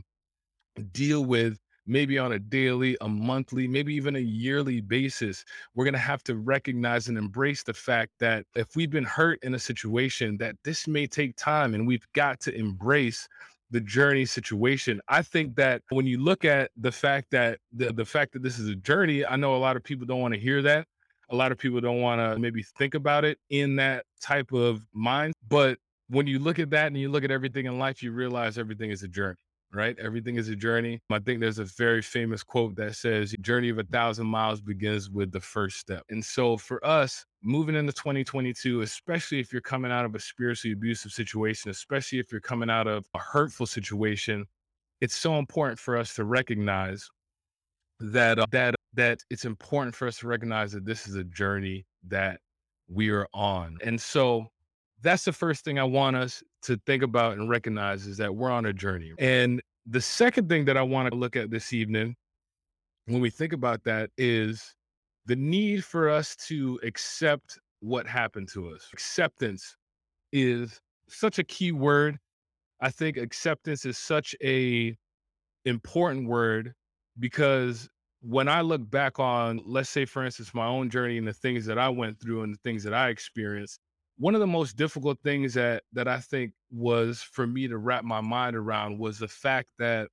deal 0.91 1.25
with 1.25 1.57
maybe 1.85 2.17
on 2.17 2.33
a 2.33 2.39
daily, 2.39 2.97
a 3.01 3.07
monthly, 3.07 3.67
maybe 3.67 3.93
even 3.93 4.15
a 4.15 4.19
yearly 4.19 4.81
basis, 4.81 5.43
we're 5.75 5.85
going 5.85 5.93
to 5.93 5.99
have 5.99 6.23
to 6.23 6.35
recognize 6.35 7.07
and 7.07 7.17
embrace 7.17 7.63
the 7.63 7.73
fact 7.73 8.11
that 8.19 8.45
if 8.55 8.75
we've 8.75 8.89
been 8.89 9.03
hurt 9.03 9.39
in 9.43 9.53
a 9.53 9.59
situation 9.59 10.37
that 10.37 10.55
this 10.63 10.87
may 10.87 11.07
take 11.07 11.35
time 11.35 11.73
and 11.73 11.87
we've 11.87 12.07
got 12.13 12.39
to 12.41 12.55
embrace 12.55 13.27
the 13.71 13.79
journey 13.79 14.25
situation. 14.25 14.99
I 15.07 15.21
think 15.21 15.55
that 15.55 15.81
when 15.89 16.05
you 16.05 16.19
look 16.19 16.43
at 16.43 16.71
the 16.75 16.91
fact 16.91 17.31
that 17.31 17.57
the, 17.71 17.93
the 17.93 18.05
fact 18.05 18.33
that 18.33 18.43
this 18.43 18.59
is 18.59 18.67
a 18.67 18.75
journey, 18.75 19.25
I 19.25 19.37
know 19.37 19.55
a 19.55 19.57
lot 19.57 19.77
of 19.77 19.83
people 19.83 20.05
don't 20.05 20.19
want 20.19 20.33
to 20.33 20.39
hear 20.39 20.61
that. 20.61 20.87
A 21.29 21.35
lot 21.35 21.53
of 21.53 21.57
people 21.57 21.79
don't 21.79 22.01
want 22.01 22.19
to 22.19 22.37
maybe 22.37 22.63
think 22.77 22.93
about 22.93 23.23
it 23.23 23.39
in 23.49 23.77
that 23.77 24.03
type 24.19 24.51
of 24.51 24.85
mind. 24.93 25.33
But 25.47 25.79
when 26.09 26.27
you 26.27 26.39
look 26.39 26.59
at 26.59 26.69
that 26.71 26.87
and 26.87 26.97
you 26.97 27.07
look 27.07 27.23
at 27.23 27.31
everything 27.31 27.65
in 27.65 27.79
life, 27.79 28.03
you 28.03 28.11
realize 28.11 28.57
everything 28.57 28.91
is 28.91 29.03
a 29.03 29.07
journey 29.07 29.37
right? 29.73 29.97
Everything 29.99 30.35
is 30.35 30.49
a 30.49 30.55
journey. 30.55 30.99
I 31.09 31.19
think 31.19 31.39
there's 31.39 31.59
a 31.59 31.65
very 31.65 32.01
famous 32.01 32.43
quote 32.43 32.75
that 32.75 32.95
says, 32.95 33.33
journey 33.41 33.69
of 33.69 33.79
a 33.79 33.83
thousand 33.83 34.27
miles 34.27 34.61
begins 34.61 35.09
with 35.09 35.31
the 35.31 35.39
first 35.39 35.77
step. 35.77 36.03
And 36.09 36.23
so 36.23 36.57
for 36.57 36.85
us, 36.85 37.25
moving 37.43 37.75
into 37.75 37.93
2022, 37.93 38.81
especially 38.81 39.39
if 39.39 39.51
you're 39.51 39.61
coming 39.61 39.91
out 39.91 40.05
of 40.05 40.15
a 40.15 40.19
spiritually 40.19 40.73
abusive 40.73 41.11
situation, 41.11 41.71
especially 41.71 42.19
if 42.19 42.31
you're 42.31 42.41
coming 42.41 42.69
out 42.69 42.87
of 42.87 43.05
a 43.13 43.19
hurtful 43.19 43.65
situation, 43.65 44.45
it's 44.99 45.15
so 45.15 45.37
important 45.37 45.79
for 45.79 45.97
us 45.97 46.13
to 46.15 46.23
recognize 46.25 47.09
that 47.99 48.39
uh, 48.39 48.45
that 48.51 48.75
that 48.93 49.19
it's 49.29 49.45
important 49.45 49.95
for 49.95 50.07
us 50.07 50.17
to 50.19 50.27
recognize 50.27 50.71
that 50.71 50.85
this 50.85 51.07
is 51.07 51.15
a 51.15 51.23
journey 51.23 51.85
that 52.07 52.39
we 52.87 53.09
are 53.09 53.27
on. 53.33 53.77
And 53.83 53.99
so 53.99 54.47
that's 55.01 55.25
the 55.25 55.33
first 55.33 55.63
thing 55.65 55.79
I 55.79 55.83
want 55.83 56.15
us 56.15 56.43
to 56.63 56.79
think 56.85 57.03
about 57.03 57.33
and 57.33 57.49
recognize 57.49 58.05
is 58.05 58.17
that 58.17 58.35
we're 58.35 58.51
on 58.51 58.65
a 58.65 58.73
journey. 58.73 59.13
And 59.19 59.61
the 59.85 60.01
second 60.01 60.47
thing 60.47 60.65
that 60.65 60.77
I 60.77 60.81
want 60.83 61.09
to 61.11 61.17
look 61.17 61.35
at 61.35 61.49
this 61.49 61.73
evening 61.73 62.15
when 63.05 63.21
we 63.21 63.29
think 63.29 63.53
about 63.53 63.83
that 63.83 64.11
is 64.17 64.75
the 65.25 65.35
need 65.35 65.83
for 65.83 66.09
us 66.09 66.35
to 66.47 66.79
accept 66.83 67.59
what 67.79 68.05
happened 68.07 68.47
to 68.53 68.69
us. 68.69 68.87
Acceptance 68.93 69.75
is 70.31 70.79
such 71.07 71.39
a 71.39 71.43
key 71.43 71.71
word. 71.71 72.17
I 72.79 72.89
think 72.89 73.17
acceptance 73.17 73.85
is 73.85 73.97
such 73.97 74.35
a 74.43 74.95
important 75.65 76.27
word 76.27 76.73
because 77.19 77.89
when 78.21 78.47
I 78.47 78.61
look 78.61 78.87
back 78.89 79.19
on, 79.19 79.61
let's 79.65 79.89
say, 79.89 80.05
for 80.05 80.23
instance, 80.23 80.53
my 80.53 80.65
own 80.65 80.89
journey 80.89 81.17
and 81.17 81.27
the 81.27 81.33
things 81.33 81.65
that 81.65 81.79
I 81.79 81.89
went 81.89 82.19
through 82.19 82.43
and 82.43 82.53
the 82.53 82.59
things 82.63 82.83
that 82.83 82.93
I 82.93 83.09
experienced, 83.09 83.79
one 84.17 84.35
of 84.35 84.41
the 84.41 84.47
most 84.47 84.75
difficult 84.75 85.19
things 85.23 85.53
that 85.55 85.83
that 85.93 86.07
I 86.07 86.19
think 86.19 86.53
was 86.71 87.21
for 87.21 87.47
me 87.47 87.67
to 87.67 87.77
wrap 87.77 88.03
my 88.03 88.21
mind 88.21 88.55
around 88.55 88.99
was 88.99 89.19
the 89.19 89.27
fact 89.27 89.69
that 89.79 90.09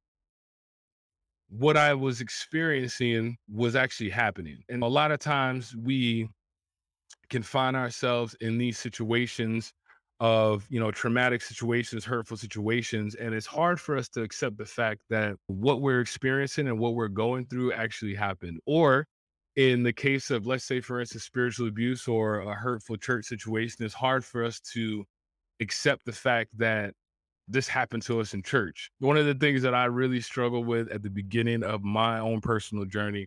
what 1.50 1.76
I 1.76 1.94
was 1.94 2.20
experiencing 2.20 3.36
was 3.50 3.74
actually 3.74 4.10
happening. 4.10 4.58
And 4.68 4.82
a 4.82 4.86
lot 4.86 5.12
of 5.12 5.18
times 5.18 5.74
we 5.76 6.28
can 7.30 7.42
find 7.42 7.76
ourselves 7.76 8.34
in 8.40 8.58
these 8.58 8.78
situations 8.78 9.72
of, 10.20 10.66
you 10.68 10.80
know, 10.80 10.90
traumatic 10.90 11.42
situations, 11.42 12.04
hurtful 12.04 12.36
situations. 12.36 13.14
And 13.14 13.34
it's 13.34 13.46
hard 13.46 13.80
for 13.80 13.96
us 13.96 14.08
to 14.10 14.22
accept 14.22 14.58
the 14.58 14.64
fact 14.64 15.02
that 15.10 15.36
what 15.46 15.80
we're 15.80 16.00
experiencing 16.00 16.68
and 16.68 16.78
what 16.78 16.94
we're 16.94 17.08
going 17.08 17.46
through 17.46 17.72
actually 17.72 18.14
happened. 18.14 18.60
Or 18.66 19.06
in 19.58 19.82
the 19.82 19.92
case 19.92 20.30
of, 20.30 20.46
let's 20.46 20.62
say, 20.62 20.80
for 20.80 21.00
instance, 21.00 21.24
spiritual 21.24 21.66
abuse 21.66 22.06
or 22.06 22.38
a 22.38 22.54
hurtful 22.54 22.96
church 22.96 23.24
situation, 23.24 23.84
it's 23.84 23.92
hard 23.92 24.24
for 24.24 24.44
us 24.44 24.60
to 24.60 25.04
accept 25.58 26.04
the 26.04 26.12
fact 26.12 26.56
that 26.56 26.94
this 27.48 27.66
happened 27.66 28.04
to 28.04 28.20
us 28.20 28.34
in 28.34 28.42
church. 28.44 28.88
One 29.00 29.16
of 29.16 29.26
the 29.26 29.34
things 29.34 29.62
that 29.62 29.74
I 29.74 29.86
really 29.86 30.20
struggled 30.20 30.64
with 30.68 30.88
at 30.92 31.02
the 31.02 31.10
beginning 31.10 31.64
of 31.64 31.82
my 31.82 32.20
own 32.20 32.40
personal 32.40 32.84
journey 32.84 33.26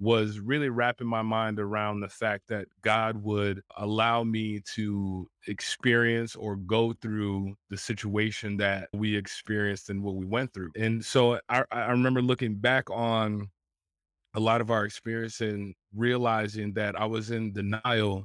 was 0.00 0.40
really 0.40 0.68
wrapping 0.68 1.06
my 1.06 1.22
mind 1.22 1.60
around 1.60 2.00
the 2.00 2.08
fact 2.08 2.48
that 2.48 2.66
God 2.82 3.22
would 3.22 3.62
allow 3.76 4.24
me 4.24 4.60
to 4.74 5.28
experience 5.46 6.34
or 6.34 6.56
go 6.56 6.92
through 6.92 7.54
the 7.70 7.76
situation 7.76 8.56
that 8.56 8.88
we 8.92 9.14
experienced 9.16 9.90
and 9.90 10.02
what 10.02 10.16
we 10.16 10.26
went 10.26 10.52
through. 10.52 10.70
And 10.76 11.04
so 11.04 11.38
I, 11.48 11.62
I 11.70 11.92
remember 11.92 12.20
looking 12.20 12.56
back 12.56 12.90
on 12.90 13.48
a 14.38 14.40
lot 14.40 14.60
of 14.60 14.70
our 14.70 14.84
experience 14.84 15.40
and 15.40 15.74
realizing 15.94 16.72
that 16.74 16.98
I 16.98 17.04
was 17.04 17.30
in 17.30 17.52
denial 17.52 18.24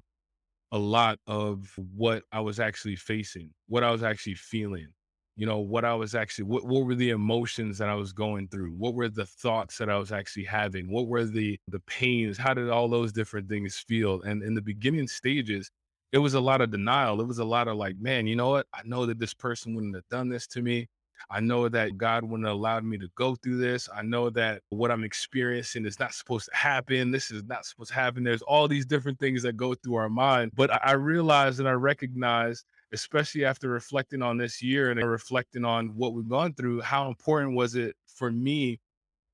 a 0.71 0.77
lot 0.77 1.19
of 1.27 1.73
what 1.95 2.23
I 2.31 2.39
was 2.39 2.59
actually 2.59 2.95
facing, 2.95 3.49
what 3.67 3.83
I 3.83 3.91
was 3.91 4.03
actually 4.03 4.35
feeling 4.35 4.87
you 5.35 5.45
know 5.45 5.59
what 5.59 5.83
i 5.83 5.93
was 5.93 6.13
actually 6.13 6.45
what, 6.45 6.63
what 6.65 6.85
were 6.85 6.95
the 6.95 7.09
emotions 7.09 7.77
that 7.77 7.89
i 7.89 7.95
was 7.95 8.13
going 8.13 8.47
through? 8.47 8.71
What 8.71 8.93
were 8.93 9.09
the 9.09 9.25
thoughts 9.25 9.77
that 9.77 9.89
i 9.89 9.97
was 9.97 10.11
actually 10.11 10.45
having? 10.45 10.91
What 10.91 11.07
were 11.07 11.25
the 11.25 11.59
the 11.67 11.79
pains? 11.81 12.37
How 12.37 12.53
did 12.53 12.69
all 12.69 12.87
those 12.87 13.11
different 13.11 13.49
things 13.49 13.77
feel? 13.77 14.21
And 14.23 14.43
in 14.43 14.53
the 14.53 14.61
beginning 14.61 15.07
stages 15.07 15.71
it 16.11 16.19
was 16.19 16.35
a 16.35 16.39
lot 16.39 16.61
of 16.61 16.69
denial. 16.69 17.19
It 17.21 17.27
was 17.27 17.39
a 17.39 17.45
lot 17.45 17.67
of 17.67 17.77
like 17.77 17.95
man 17.99 18.27
you 18.27 18.35
know 18.35 18.51
what? 18.51 18.67
I 18.73 18.81
know 18.85 19.05
that 19.07 19.19
this 19.19 19.33
person 19.33 19.73
wouldn't 19.75 19.95
have 19.95 20.07
done 20.09 20.29
this 20.29 20.47
to 20.49 20.61
me 20.61 20.87
I 21.29 21.39
know 21.39 21.69
that 21.69 21.97
God 21.97 22.23
wouldn't 22.23 22.47
have 22.47 22.55
allowed 22.55 22.83
me 22.83 22.97
to 22.97 23.07
go 23.15 23.35
through 23.35 23.57
this. 23.57 23.89
I 23.95 24.01
know 24.01 24.29
that 24.31 24.61
what 24.69 24.91
I'm 24.91 25.03
experiencing 25.03 25.85
is 25.85 25.99
not 25.99 26.13
supposed 26.13 26.49
to 26.51 26.55
happen. 26.55 27.11
This 27.11 27.31
is 27.31 27.43
not 27.43 27.65
supposed 27.65 27.89
to 27.89 27.95
happen. 27.95 28.23
There's 28.23 28.41
all 28.41 28.67
these 28.67 28.85
different 28.85 29.19
things 29.19 29.43
that 29.43 29.57
go 29.57 29.73
through 29.73 29.95
our 29.95 30.09
mind. 30.09 30.51
But 30.55 30.71
I, 30.85 30.93
realized 30.93 31.59
and 31.59 31.67
I 31.67 31.73
recognize 31.73 32.63
especially 32.93 33.43
after 33.43 33.69
reflecting 33.69 34.21
on 34.21 34.37
this 34.37 34.61
year 34.61 34.91
and 34.91 35.03
reflecting 35.03 35.65
on 35.65 35.87
what 35.95 36.13
we've 36.13 36.29
gone 36.29 36.53
through, 36.53 36.79
how 36.81 37.07
important 37.07 37.55
was 37.55 37.75
it 37.75 37.95
for 38.05 38.31
me 38.31 38.79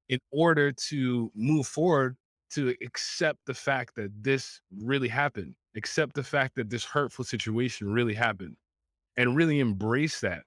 in 0.07 0.19
order 0.31 0.71
to 0.71 1.29
move 1.35 1.67
forward 1.67 2.15
to 2.51 2.73
accept 2.81 3.39
the 3.45 3.53
fact 3.53 3.95
that 3.95 4.11
this 4.23 4.61
really 4.81 5.09
happened, 5.09 5.53
accept 5.75 6.15
the 6.15 6.23
fact 6.23 6.55
that 6.55 6.69
this 6.69 6.85
hurtful 6.85 7.23
situation 7.23 7.91
really 7.91 8.13
happened, 8.13 8.55
and 9.17 9.35
really 9.35 9.59
embrace 9.59 10.21
that. 10.21 10.43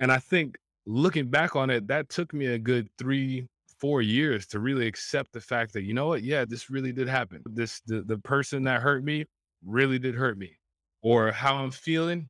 And 0.00 0.10
I 0.12 0.18
think 0.18 0.56
looking 0.86 1.28
back 1.28 1.56
on 1.56 1.70
it, 1.70 1.86
that 1.88 2.08
took 2.08 2.32
me 2.32 2.46
a 2.46 2.58
good 2.58 2.88
three, 2.98 3.46
four 3.78 4.02
years 4.02 4.46
to 4.46 4.60
really 4.60 4.86
accept 4.86 5.32
the 5.32 5.40
fact 5.40 5.72
that, 5.74 5.82
you 5.82 5.92
know 5.92 6.06
what, 6.06 6.22
yeah, 6.22 6.44
this 6.44 6.70
really 6.70 6.92
did 6.92 7.08
happen. 7.08 7.42
This 7.46 7.80
the, 7.86 8.02
the 8.02 8.18
person 8.18 8.62
that 8.64 8.80
hurt 8.80 9.04
me 9.04 9.24
really 9.64 9.98
did 9.98 10.14
hurt 10.14 10.38
me. 10.38 10.56
Or 11.02 11.30
how 11.30 11.56
I'm 11.56 11.70
feeling 11.70 12.28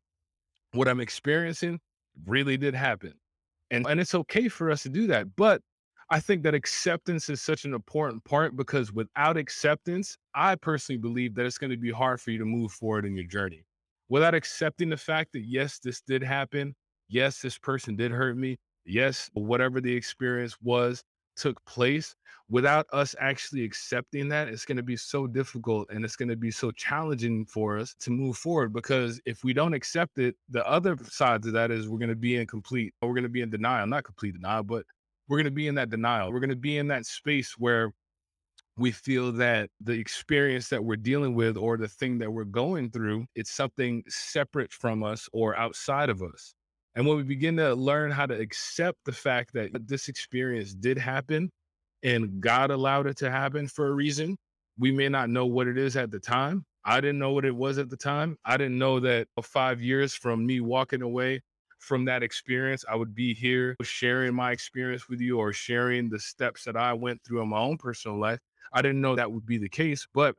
what 0.72 0.88
I'm 0.88 1.00
experiencing 1.00 1.80
really 2.26 2.56
did 2.56 2.74
happen. 2.74 3.14
And 3.70 3.86
and 3.86 4.00
it's 4.00 4.14
okay 4.14 4.48
for 4.48 4.70
us 4.70 4.82
to 4.82 4.88
do 4.88 5.06
that. 5.08 5.34
But 5.36 5.62
I 6.10 6.20
think 6.20 6.42
that 6.44 6.54
acceptance 6.54 7.28
is 7.28 7.42
such 7.42 7.64
an 7.64 7.74
important 7.74 8.24
part 8.24 8.56
because 8.56 8.92
without 8.92 9.36
acceptance, 9.36 10.16
I 10.34 10.54
personally 10.54 10.98
believe 10.98 11.34
that 11.34 11.46
it's 11.46 11.58
going 11.58 11.70
to 11.70 11.76
be 11.76 11.90
hard 11.90 12.20
for 12.20 12.30
you 12.30 12.38
to 12.38 12.44
move 12.44 12.72
forward 12.72 13.04
in 13.06 13.16
your 13.16 13.26
journey. 13.26 13.64
Without 14.08 14.34
accepting 14.34 14.88
the 14.88 14.96
fact 14.96 15.32
that 15.32 15.44
yes, 15.46 15.80
this 15.80 16.00
did 16.00 16.22
happen. 16.22 16.74
Yes, 17.08 17.40
this 17.40 17.58
person 17.58 17.96
did 17.96 18.10
hurt 18.10 18.36
me. 18.36 18.58
Yes, 18.84 19.30
whatever 19.34 19.80
the 19.80 19.94
experience 19.94 20.56
was, 20.62 21.02
took 21.36 21.62
place 21.66 22.14
without 22.48 22.86
us 22.92 23.14
actually 23.20 23.64
accepting 23.64 24.28
that 24.28 24.48
it's 24.48 24.64
going 24.64 24.76
to 24.76 24.82
be 24.82 24.96
so 24.96 25.26
difficult 25.26 25.88
and 25.90 26.04
it's 26.04 26.16
going 26.16 26.28
to 26.28 26.36
be 26.36 26.50
so 26.50 26.70
challenging 26.70 27.44
for 27.44 27.76
us 27.76 27.94
to 28.00 28.10
move 28.10 28.36
forward 28.36 28.72
because 28.72 29.20
if 29.26 29.44
we 29.44 29.52
don't 29.52 29.74
accept 29.74 30.18
it 30.18 30.34
the 30.48 30.66
other 30.66 30.96
side 31.04 31.44
of 31.44 31.52
that 31.52 31.70
is 31.70 31.88
we're 31.88 31.98
going 31.98 32.08
to 32.08 32.14
be 32.14 32.36
in 32.36 32.46
complete 32.46 32.94
we're 33.02 33.08
going 33.08 33.22
to 33.22 33.28
be 33.28 33.42
in 33.42 33.50
denial 33.50 33.86
not 33.86 34.04
complete 34.04 34.32
denial 34.32 34.62
but 34.62 34.84
we're 35.28 35.36
going 35.36 35.44
to 35.44 35.50
be 35.50 35.68
in 35.68 35.74
that 35.74 35.90
denial 35.90 36.32
we're 36.32 36.40
going 36.40 36.48
to 36.48 36.56
be 36.56 36.78
in 36.78 36.86
that 36.86 37.04
space 37.04 37.54
where 37.58 37.92
we 38.78 38.90
feel 38.90 39.32
that 39.32 39.68
the 39.80 39.92
experience 39.92 40.68
that 40.68 40.82
we're 40.82 40.96
dealing 40.96 41.34
with 41.34 41.56
or 41.56 41.76
the 41.76 41.88
thing 41.88 42.18
that 42.18 42.32
we're 42.32 42.44
going 42.44 42.90
through 42.90 43.26
it's 43.34 43.50
something 43.50 44.02
separate 44.08 44.72
from 44.72 45.02
us 45.02 45.28
or 45.32 45.56
outside 45.56 46.08
of 46.08 46.22
us 46.22 46.54
and 46.96 47.06
when 47.06 47.18
we 47.18 47.22
begin 47.22 47.58
to 47.58 47.74
learn 47.74 48.10
how 48.10 48.24
to 48.24 48.34
accept 48.34 49.04
the 49.04 49.12
fact 49.12 49.52
that 49.52 49.86
this 49.86 50.08
experience 50.08 50.74
did 50.74 50.96
happen 50.96 51.50
and 52.02 52.40
God 52.40 52.70
allowed 52.70 53.06
it 53.06 53.18
to 53.18 53.30
happen 53.30 53.68
for 53.68 53.88
a 53.88 53.92
reason, 53.92 54.38
we 54.78 54.90
may 54.90 55.10
not 55.10 55.28
know 55.28 55.44
what 55.44 55.66
it 55.66 55.76
is 55.76 55.96
at 55.96 56.10
the 56.10 56.18
time. 56.18 56.64
I 56.86 57.00
didn't 57.02 57.18
know 57.18 57.32
what 57.32 57.44
it 57.44 57.54
was 57.54 57.76
at 57.76 57.90
the 57.90 57.96
time. 57.96 58.38
I 58.46 58.56
didn't 58.56 58.78
know 58.78 58.98
that 59.00 59.28
five 59.42 59.82
years 59.82 60.14
from 60.14 60.46
me 60.46 60.60
walking 60.60 61.02
away 61.02 61.42
from 61.78 62.06
that 62.06 62.22
experience, 62.22 62.82
I 62.88 62.96
would 62.96 63.14
be 63.14 63.34
here 63.34 63.76
sharing 63.82 64.34
my 64.34 64.52
experience 64.52 65.06
with 65.06 65.20
you 65.20 65.38
or 65.38 65.52
sharing 65.52 66.08
the 66.08 66.18
steps 66.18 66.64
that 66.64 66.76
I 66.76 66.94
went 66.94 67.22
through 67.24 67.42
in 67.42 67.48
my 67.48 67.58
own 67.58 67.76
personal 67.76 68.18
life. 68.18 68.38
I 68.72 68.80
didn't 68.80 69.02
know 69.02 69.16
that 69.16 69.30
would 69.30 69.44
be 69.44 69.58
the 69.58 69.68
case. 69.68 70.06
But 70.14 70.34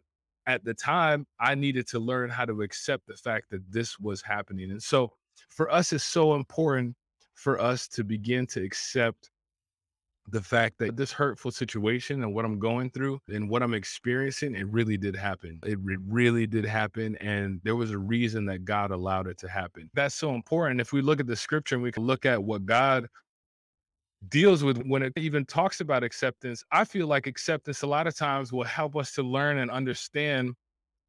at 0.48 0.64
the 0.64 0.74
time, 0.74 1.28
I 1.40 1.54
needed 1.54 1.88
to 1.90 2.00
learn 2.00 2.32
how 2.32 2.46
to 2.46 2.64
accept 2.64 3.06
the 3.06 3.16
fact 3.16 3.52
that 3.52 3.72
this 3.72 4.00
was 4.00 4.24
happening. 4.24 4.72
And 4.72 4.82
so 4.82 5.12
for 5.50 5.72
us, 5.72 5.94
it's 5.94 6.04
so 6.04 6.36
important 6.36 6.96
for 7.36 7.60
us 7.60 7.88
to 7.90 8.04
begin 8.04 8.48
to 8.48 8.64
accept 8.64 9.30
the 10.30 10.42
fact 10.42 10.78
that 10.80 10.98
this 10.98 11.12
hurtful 11.12 11.52
situation 11.52 12.22
and 12.22 12.34
what 12.34 12.44
I'm 12.44 12.60
going 12.60 12.90
through 12.90 13.20
and 13.30 13.50
what 13.50 13.64
I'm 13.64 13.74
experiencing, 13.74 14.56
it 14.56 14.68
really 14.68 14.98
did 14.98 15.16
happen. 15.16 15.60
It 15.66 15.80
really 15.82 16.46
did 16.46 16.66
happen. 16.66 17.16
And 17.18 17.62
there 17.64 17.78
was 17.78 17.92
a 17.92 17.98
reason 17.98 18.46
that 18.48 18.66
God 18.66 18.92
allowed 18.92 19.28
it 19.28 19.38
to 19.40 19.48
happen. 19.48 19.90
That's 19.94 20.16
so 20.16 20.36
important. 20.36 20.82
If 20.82 20.92
we 20.92 21.02
look 21.02 21.20
at 21.22 21.28
the 21.28 21.36
scripture 21.36 21.76
and 21.76 21.84
we 21.84 21.92
can 21.92 22.04
look 22.04 22.26
at 22.26 22.44
what 22.44 22.66
God 22.66 23.08
deals 24.28 24.64
with 24.64 24.82
when 24.86 25.02
it 25.02 25.14
even 25.16 25.46
talks 25.46 25.80
about 25.80 26.04
acceptance, 26.04 26.64
I 26.72 26.84
feel 26.84 27.08
like 27.08 27.26
acceptance 27.26 27.84
a 27.84 27.88
lot 27.88 28.08
of 28.08 28.16
times 28.16 28.52
will 28.52 28.64
help 28.64 28.98
us 28.98 29.14
to 29.14 29.24
learn 29.24 29.60
and 29.60 29.72
understand 29.72 30.56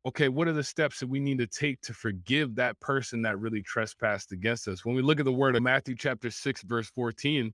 okay, 0.07 0.29
what 0.29 0.49
are 0.49 0.53
the 0.53 0.63
steps 0.63 1.01
that 1.01 1.09
we 1.09 1.21
need 1.21 1.39
to 1.39 1.47
take 1.47 1.81
to 1.83 1.93
forgive 1.93 2.55
that 2.55 2.79
person 2.81 3.23
that 3.23 3.39
really 3.39 3.63
trespassed 3.63 4.33
against 4.33 4.69
us? 4.69 4.85
When 4.85 4.95
we 4.95 5.03
look 5.03 5.19
at 5.19 5.25
the 5.25 5.33
word 5.33 5.57
of 5.57 5.63
Matthew 5.63 5.95
chapter 5.97 6.31
6, 6.31 6.63
verse 6.63 6.91
14, 6.91 7.53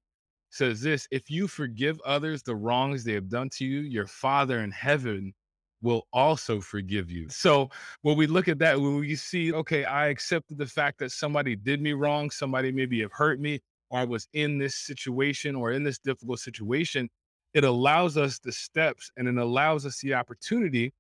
says 0.51 0.81
this 0.81 1.09
if 1.11 1.31
you 1.31 1.49
forgive 1.49 2.01
others 2.05 2.43
the 2.43 2.55
wrongs 2.55 3.03
they 3.03 3.13
have 3.13 3.29
done 3.29 3.49
to 3.51 3.65
you, 3.65 3.81
your 3.81 4.07
Father 4.07 4.61
in 4.61 4.71
heaven 4.71 5.35
will 5.83 6.07
also 6.13 6.61
forgive 6.61 7.11
you. 7.11 7.29
So 7.29 7.69
when 8.03 8.17
we 8.17 8.27
look 8.27 8.49
at 8.49 8.59
that, 8.61 8.81
when 8.81 8.97
we 8.97 9.15
see, 9.17 9.53
okay, 9.53 9.85
I 9.85 10.07
accepted 10.07 10.57
the 10.57 10.67
fact 10.67 10.99
that 11.01 11.13
somebody 11.13 11.57
did 11.57 11.83
me 11.83 11.93
wrong, 11.93 12.31
somebody 12.31 12.73
maybe 12.73 13.01
have 13.03 13.13
hurt 13.13 13.39
me, 13.39 13.61
or 13.91 13.99
I 13.99 14.05
was 14.05 14.27
in 14.33 14.59
this 14.59 14.77
situation 14.77 15.55
or 15.55 15.73
in 15.73 15.83
this 15.83 15.99
difficult 15.99 16.39
situation, 16.39 17.11
it 17.53 17.65
allows 17.65 18.17
us 18.17 18.39
the 18.39 18.53
steps 18.53 19.11
and 19.17 19.29
it 19.29 19.37
allows 19.37 19.85
us 19.85 20.01
the 20.01 20.15
opportunity 20.15 20.93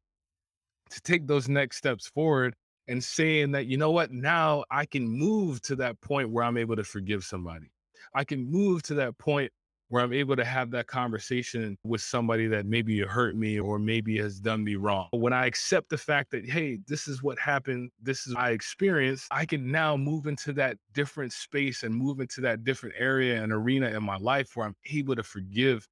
to 0.94 1.00
take 1.00 1.26
those 1.26 1.48
next 1.48 1.76
steps 1.76 2.06
forward 2.06 2.54
and 2.86 3.02
saying 3.02 3.52
that, 3.52 3.66
you 3.66 3.76
know 3.76 3.90
what, 3.90 4.12
now 4.12 4.64
I 4.70 4.86
can 4.86 5.06
move 5.06 5.60
to 5.62 5.76
that 5.76 6.00
point 6.00 6.30
where 6.30 6.44
I'm 6.44 6.56
able 6.56 6.76
to 6.76 6.84
forgive 6.84 7.24
somebody. 7.24 7.70
I 8.14 8.24
can 8.24 8.50
move 8.50 8.82
to 8.84 8.94
that 8.94 9.18
point 9.18 9.50
where 9.88 10.02
I'm 10.02 10.12
able 10.12 10.36
to 10.36 10.44
have 10.44 10.70
that 10.70 10.86
conversation 10.86 11.76
with 11.84 12.00
somebody 12.00 12.46
that 12.48 12.66
maybe 12.66 13.00
hurt 13.00 13.36
me 13.36 13.58
or 13.58 13.78
maybe 13.78 14.16
has 14.18 14.38
done 14.38 14.62
me 14.62 14.76
wrong. 14.76 15.08
When 15.12 15.32
I 15.32 15.46
accept 15.46 15.88
the 15.88 15.98
fact 15.98 16.30
that, 16.30 16.48
hey, 16.48 16.78
this 16.86 17.08
is 17.08 17.22
what 17.22 17.38
happened, 17.38 17.90
this 18.02 18.26
is 18.26 18.34
my 18.34 18.50
experience, 18.50 19.26
I 19.30 19.46
can 19.46 19.70
now 19.70 19.96
move 19.96 20.26
into 20.26 20.52
that 20.54 20.76
different 20.92 21.32
space 21.32 21.82
and 21.82 21.94
move 21.94 22.20
into 22.20 22.40
that 22.42 22.64
different 22.64 22.94
area 22.98 23.42
and 23.42 23.52
arena 23.52 23.88
in 23.88 24.02
my 24.02 24.16
life 24.16 24.50
where 24.54 24.66
I'm 24.66 24.76
able 24.90 25.16
to 25.16 25.22
forgive 25.22 25.86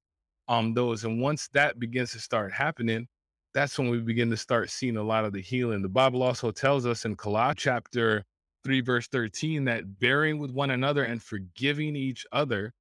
um 0.47 0.73
those. 0.73 1.05
And 1.05 1.21
once 1.21 1.47
that 1.53 1.79
begins 1.79 2.11
to 2.11 2.19
start 2.19 2.51
happening, 2.51 3.07
that's 3.53 3.77
when 3.77 3.89
we 3.89 3.99
begin 3.99 4.29
to 4.31 4.37
start 4.37 4.69
seeing 4.69 4.97
a 4.97 5.03
lot 5.03 5.25
of 5.25 5.33
the 5.33 5.41
healing. 5.41 5.81
The 5.81 5.89
Bible 5.89 6.23
also 6.23 6.51
tells 6.51 6.85
us 6.85 7.05
in 7.05 7.15
Colossians 7.15 7.61
chapter 7.61 8.23
3, 8.63 8.81
verse 8.81 9.07
13, 9.07 9.65
that 9.65 9.99
bearing 9.99 10.39
with 10.39 10.51
one 10.51 10.71
another 10.71 11.03
and 11.03 11.21
forgiving 11.21 11.95
each 11.95 12.25
other 12.31 12.73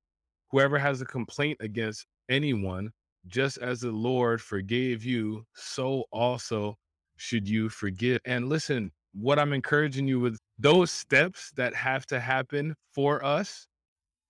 Whoever 0.53 0.79
has 0.79 1.01
a 1.01 1.07
complaint 1.07 1.57
against 1.61 2.07
anyone, 2.29 2.91
just 3.27 3.57
as 3.59 3.81
the 3.81 3.91
Lord 3.91 4.41
forgave 4.41 5.03
you, 5.03 5.47
so 5.55 6.05
also 6.13 6.77
should 7.17 7.49
you 7.49 7.71
forgive. 7.71 8.21
And 8.27 8.51
listen, 8.51 8.93
what 9.15 9.39
I'm 9.39 9.55
encouraging 9.55 10.07
you 10.07 10.21
with 10.21 10.39
those 10.59 10.91
steps 10.91 11.53
that 11.57 11.75
have 11.75 12.05
to 12.07 12.21
happen 12.21 12.75
for 12.95 13.25
us 13.25 13.67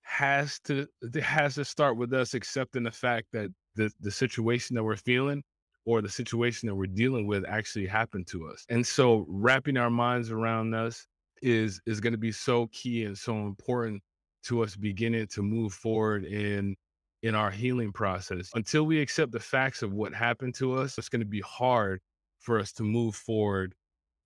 has 0.02 0.60
to 0.60 0.86
has 1.20 1.56
to 1.56 1.64
start 1.64 1.96
with 1.96 2.12
us 2.12 2.34
accepting 2.34 2.84
the 2.84 2.90
fact 2.92 3.26
that 3.32 3.50
the 3.74 3.90
the 4.00 4.10
situation 4.10 4.76
that 4.76 4.84
we're 4.84 4.96
feeling 4.96 5.42
or 5.84 6.00
the 6.00 6.08
situation 6.08 6.68
that 6.68 6.74
we're 6.74 6.86
dealing 6.86 7.26
with 7.26 7.44
actually 7.46 7.86
happened 7.86 8.26
to 8.28 8.48
us. 8.48 8.64
And 8.68 8.86
so 8.86 9.24
wrapping 9.28 9.76
our 9.76 9.90
minds 9.90 10.30
around 10.30 10.74
us 10.74 11.06
is 11.42 11.80
is 11.86 12.00
going 12.00 12.12
to 12.12 12.18
be 12.18 12.32
so 12.32 12.68
key 12.68 13.04
and 13.04 13.18
so 13.18 13.36
important 13.38 14.02
to 14.44 14.62
us 14.62 14.76
beginning 14.76 15.26
to 15.28 15.42
move 15.42 15.72
forward 15.72 16.24
in 16.24 16.76
in 17.22 17.34
our 17.34 17.50
healing 17.50 17.92
process. 17.92 18.50
Until 18.54 18.84
we 18.84 19.00
accept 19.00 19.32
the 19.32 19.40
facts 19.40 19.82
of 19.82 19.92
what 19.92 20.12
happened 20.12 20.54
to 20.56 20.74
us, 20.74 20.98
it's 20.98 21.08
going 21.08 21.20
to 21.20 21.26
be 21.26 21.40
hard 21.40 22.00
for 22.40 22.58
us 22.58 22.72
to 22.72 22.82
move 22.82 23.14
forward 23.14 23.74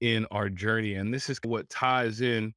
in 0.00 0.26
our 0.30 0.48
journey. 0.48 0.94
And 0.94 1.12
this 1.12 1.28
is 1.28 1.38
what 1.44 1.68
ties 1.68 2.20
in 2.20 2.54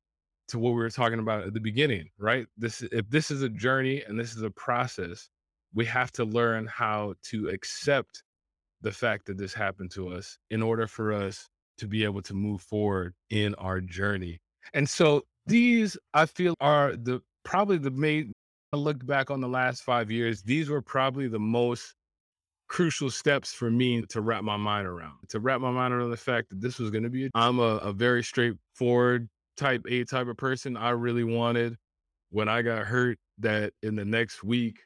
to 0.48 0.60
what 0.60 0.72
we 0.72 0.78
were 0.78 0.90
talking 0.90 1.20
about 1.20 1.44
at 1.44 1.54
the 1.54 1.60
beginning, 1.60 2.10
right? 2.18 2.48
This 2.58 2.82
if 2.82 3.10
this 3.10 3.32
is 3.32 3.44
a 3.44 3.50
journey 3.50 4.04
and 4.04 4.20
this 4.20 4.36
is 4.36 4.42
a 4.42 4.52
process, 4.52 5.30
we 5.74 5.86
have 5.86 6.12
to 6.14 6.26
learn 6.26 6.66
how 6.68 7.14
to 7.24 7.50
accept 7.50 8.24
the 8.82 8.92
fact 8.92 9.26
that 9.26 9.38
this 9.38 9.54
happened 9.54 9.92
to 9.92 10.10
us 10.10 10.38
in 10.50 10.62
order 10.62 10.88
for 10.88 11.12
us 11.12 11.48
to 11.78 11.88
be 11.88 12.04
able 12.04 12.22
to 12.22 12.34
move 12.34 12.62
forward 12.62 13.14
in 13.30 13.56
our 13.56 13.82
journey. 13.82 14.40
And 14.74 14.88
so 14.88 15.24
these 15.46 15.98
I 16.14 16.26
feel 16.26 16.54
are 16.60 16.96
the 16.96 17.22
probably 17.44 17.78
the 17.78 17.92
main 17.92 18.34
I 18.72 18.78
look 18.78 19.04
back 19.06 19.32
on 19.32 19.42
the 19.42 19.48
last 19.48 19.82
five 19.82 20.12
years, 20.12 20.44
these 20.44 20.70
were 20.70 20.82
probably 20.82 21.28
the 21.28 21.40
most 21.40 21.96
crucial 22.68 23.10
steps 23.10 23.52
for 23.52 23.72
me 23.72 24.04
to 24.10 24.22
wrap 24.22 24.44
my 24.44 24.58
mind 24.58 24.86
around. 24.86 25.18
To 25.30 25.40
wrap 25.40 25.60
my 25.60 25.72
mind 25.72 25.94
around 25.94 26.12
the 26.12 26.18
fact 26.18 26.50
that 26.50 26.62
this 26.62 26.78
was 26.78 26.92
going 26.92 27.04
to 27.04 27.10
be, 27.10 27.32
I'm 27.34 27.58
a, 27.58 27.78
a 27.78 27.92
very 27.92 28.24
straightforward 28.24 29.28
type 29.58 29.84
A 29.90 30.04
type 30.04 30.28
of 30.28 30.38
person. 30.38 30.78
I 30.78 30.92
really 30.92 31.24
wanted 31.24 31.76
when 32.30 32.48
I 32.48 32.62
got 32.62 32.86
hurt 32.86 33.18
that 33.40 33.74
in 33.82 33.96
the 33.96 34.06
next 34.06 34.44
week, 34.44 34.82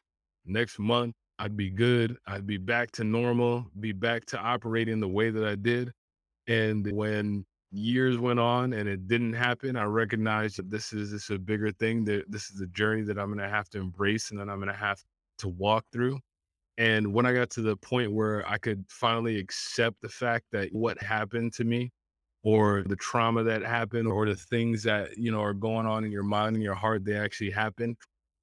next 0.46 0.80
month, 0.80 1.14
I'd 1.44 1.58
be 1.58 1.70
good. 1.70 2.16
I'd 2.26 2.48
be 2.48 2.56
back 2.56 2.92
to 2.92 3.04
normal, 3.04 3.66
be 3.82 3.92
back 3.92 4.24
to 4.28 4.40
operating 4.40 5.02
the 5.02 5.10
way 5.10 5.30
that 5.30 5.44
I 5.44 5.56
did. 5.56 5.92
And 6.48 6.90
when 6.94 7.46
years 7.74 8.18
went 8.18 8.40
on 8.40 8.72
and 8.72 8.88
it 8.88 9.10
didn't 9.10 9.34
happen, 9.34 9.76
I 9.76 9.84
recognized 9.84 10.56
that 10.56 10.72
this 10.72 10.94
is 10.94 11.12
this 11.12 11.26
is 11.26 11.32
a 11.32 11.40
bigger 11.40 11.70
thing. 11.74 12.06
That 12.06 12.32
this 12.32 12.50
is 12.50 12.62
a 12.62 12.68
journey 12.68 13.02
that 13.02 13.20
I'm 13.20 13.28
gonna 13.28 13.50
have 13.50 13.68
to 13.72 13.80
embrace 13.80 14.32
and 14.32 14.40
then 14.40 14.50
I'm 14.50 14.60
gonna 14.60 14.72
have 14.72 15.04
to 15.40 15.50
walk 15.50 15.84
through. 15.92 16.18
And 16.78 17.14
when 17.14 17.26
I 17.26 17.34
got 17.34 17.50
to 17.52 17.62
the 17.62 17.76
point 17.76 18.14
where 18.14 18.48
I 18.48 18.58
could 18.58 18.86
finally 18.88 19.38
accept 19.38 20.00
the 20.02 20.08
fact 20.08 20.46
that 20.54 20.70
what 20.72 20.98
happened 21.04 21.52
to 21.56 21.66
me 21.66 21.92
or 22.44 22.84
the 22.84 22.96
trauma 22.96 23.44
that 23.44 23.64
happened 23.64 24.08
or 24.08 24.28
the 24.28 24.36
things 24.38 24.82
that 24.84 25.18
you 25.18 25.30
know 25.30 25.42
are 25.42 25.54
going 25.54 25.88
on 25.88 26.06
in 26.06 26.12
your 26.12 26.24
mind 26.24 26.56
and 26.56 26.64
your 26.64 26.74
heart 26.74 27.04
they 27.04 27.18
actually 27.18 27.52
happened 27.52 27.96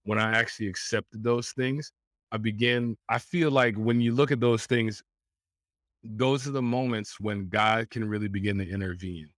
when 0.04 0.18
i 0.18 0.32
actually 0.32 0.66
accepted 0.66 1.22
those 1.22 1.50
things 1.52 1.92
i 2.32 2.36
begin, 2.38 2.96
i 3.08 3.18
feel 3.18 3.50
like 3.50 3.76
when 3.76 4.00
you 4.00 4.12
look 4.14 4.32
at 4.32 4.40
those 4.40 4.66
things 4.66 4.94
those 6.04 6.46
are 6.46 6.52
the 6.52 6.62
moments 6.62 7.20
when 7.20 7.48
God 7.48 7.90
can 7.90 8.08
really 8.08 8.28
begin 8.28 8.58
to 8.58 8.68
intervene, 8.68 9.28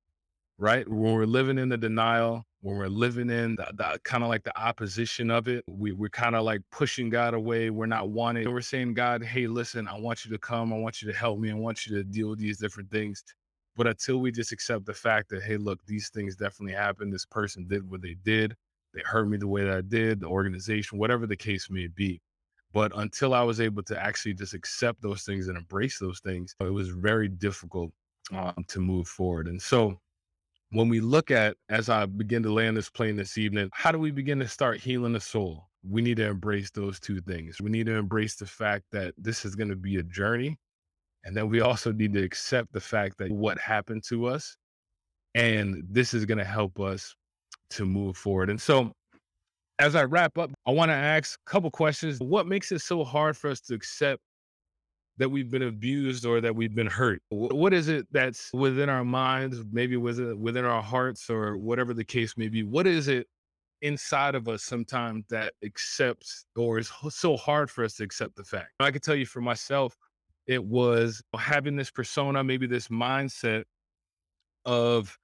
right? 0.59 0.89
When 0.89 1.15
we're 1.15 1.27
living 1.27 1.59
in 1.59 1.69
the 1.69 1.79
denial, 1.79 2.45
when 2.61 2.77
we're 2.77 2.89
living 2.89 3.31
in 3.31 3.57
the, 3.57 3.69
the 3.75 4.01
kind 4.05 4.23
of 4.23 4.31
like 4.31 4.45
the 4.45 4.59
opposition 4.61 5.31
of 5.31 5.49
it, 5.49 5.65
we, 5.69 5.93
we're 5.93 6.09
kind 6.09 6.37
of 6.37 6.45
like 6.45 6.63
pushing 6.73 7.11
God 7.11 7.35
away. 7.35 7.71
We're 7.71 7.87
not 7.87 8.11
wanting, 8.11 8.51
we're 8.53 8.63
saying, 8.63 8.95
God, 8.95 9.25
hey, 9.25 9.47
listen, 9.49 9.89
I 9.89 9.99
want 9.99 10.25
you 10.25 10.33
to 10.33 10.39
come. 10.39 10.73
I 10.73 10.79
want 10.79 11.03
you 11.03 11.11
to 11.13 11.19
help 11.19 11.41
me. 11.41 11.51
I 11.51 11.55
want 11.55 11.87
you 11.87 11.97
to 11.97 12.05
deal 12.05 12.31
with 12.31 12.39
these 12.41 12.59
different 12.59 12.91
things. 12.91 13.25
But 13.77 13.89
until 13.89 14.19
we 14.19 14.33
just 14.33 14.53
accept 14.53 14.87
the 14.87 14.95
fact 14.95 15.31
that, 15.31 15.43
hey, 15.43 15.57
look, 15.57 15.81
these 15.87 16.11
things 16.11 16.37
definitely 16.37 16.75
happened. 16.75 17.13
This 17.13 17.27
person 17.27 17.67
did 17.69 17.89
what 17.91 18.03
they 18.03 18.17
did. 18.25 18.55
They 18.95 19.03
hurt 19.05 19.29
me 19.29 19.39
the 19.39 19.49
way 19.49 19.65
that 19.65 19.77
I 19.77 19.81
did, 19.83 20.21
the 20.21 20.27
organization, 20.29 20.99
whatever 20.99 21.27
the 21.27 21.37
case 21.37 21.69
may 21.71 21.89
be 21.89 22.21
but 22.73 22.93
until 22.97 23.35
I 23.35 23.43
was 23.43 23.61
able 23.61 23.83
to 23.85 24.03
actually 24.03 24.35
just 24.35 24.55
accept 24.55 25.03
those 25.03 25.23
things 25.23 25.49
and 25.49 25.57
embrace 25.57 25.99
those 25.99 26.21
things, 26.21 26.55
it 26.61 26.73
was 26.73 26.89
very 26.89 27.29
difficult 27.29 27.91
um, 28.33 28.65
to 28.69 28.81
move 28.81 29.09
forward. 29.09 29.49
And 29.49 29.61
so 29.61 29.99
when 30.71 30.89
we 30.89 31.01
look 31.01 31.31
at, 31.31 31.57
as 31.69 31.89
I 31.89 32.07
begin 32.07 32.43
to 32.45 32.53
land 32.53 32.77
this 32.77 32.89
plane 32.89 33.17
this 33.17 33.37
evening, 33.37 33.69
how 33.73 33.93
do 33.93 33.99
we 33.99 34.11
begin 34.11 34.39
to 34.39 34.49
start 34.49 34.81
healing 34.81 35.13
the 35.13 35.21
soul? 35.21 35.69
We 35.89 36.01
need 36.01 36.17
to 36.19 36.27
embrace 36.27 36.71
those 36.71 36.99
two 36.99 37.21
things. 37.21 37.61
We 37.61 37.71
need 37.71 37.87
to 37.87 37.97
embrace 37.97 38.37
the 38.37 38.47
fact 38.47 38.85
that 38.93 39.15
this 39.19 39.45
is 39.45 39.55
going 39.55 39.71
to 39.71 39.77
be 39.77 39.97
a 39.97 40.03
journey. 40.03 40.59
And 41.25 41.37
then 41.37 41.49
we 41.49 41.61
also 41.61 41.93
need 41.93 42.15
to 42.15 42.23
accept 42.23 42.73
the 42.73 42.81
fact 42.81 43.19
that 43.19 43.31
what 43.31 43.59
happened 43.59 44.05
to 44.09 44.27
us 44.27 44.57
and 45.35 45.83
this 45.89 46.15
is 46.15 46.25
going 46.25 46.39
to 46.39 46.45
help 46.45 46.81
us 46.81 47.15
to 47.71 47.87
move 47.87 48.17
forward. 48.17 48.51
And 48.51 48.61
so 48.61 48.93
as 49.83 49.97
I 49.97 50.05
wrap 50.05 50.39
up, 50.39 50.49
I 50.65 50.71
want 50.71 50.91
to 50.91 50.95
ask 50.95 51.41
a 51.45 51.51
couple 51.51 51.69
questions. 51.71 52.19
What 52.21 52.47
makes 52.47 52.71
it 52.71 52.79
so 52.83 53.03
hard 53.03 53.37
for 53.37 53.51
us 53.51 53.61
to 53.63 53.75
accept 53.75 54.23
that 55.19 55.29
we've 55.29 55.51
been 55.51 55.65
abused 55.65 56.25
or 56.25 56.41
that 56.41 56.55
we've 56.55 56.75
been 56.75 56.87
hurt? 56.87 57.21
What 57.31 57.75
is 57.75 57.89
it 57.89 58.07
that's 58.13 58.53
within 58.53 58.89
our 58.89 59.05
minds, 59.05 59.59
maybe 59.73 59.97
within 59.97 60.33
uh, 60.33 60.37
within 60.37 60.65
our 60.65 60.83
hearts 60.83 61.29
or 61.29 61.57
whatever 61.57 61.95
the 61.95 62.05
case 62.05 62.37
may 62.37 62.49
be? 62.49 62.63
What 62.63 62.87
is 62.87 63.09
it 63.09 63.27
inside 63.81 64.37
of 64.37 64.47
us 64.47 64.63
sometimes 64.63 65.25
that 65.31 65.55
accepts 65.65 66.45
or 66.55 66.79
is 66.79 66.93
so 67.11 67.37
hard 67.37 67.69
for 67.69 67.83
us 67.83 67.95
to 67.97 68.05
accept 68.05 68.37
the 68.37 68.45
fact? 68.45 68.71
I 68.79 68.93
can 68.93 69.01
tell 69.01 69.17
you 69.17 69.27
for 69.27 69.41
myself, 69.41 69.97
it 70.47 70.65
was 70.65 71.21
having 71.37 71.75
this 71.75 71.91
persona, 71.91 72.45
maybe 72.45 72.69
this 72.69 72.87
mindset 72.87 73.65
of 74.65 75.19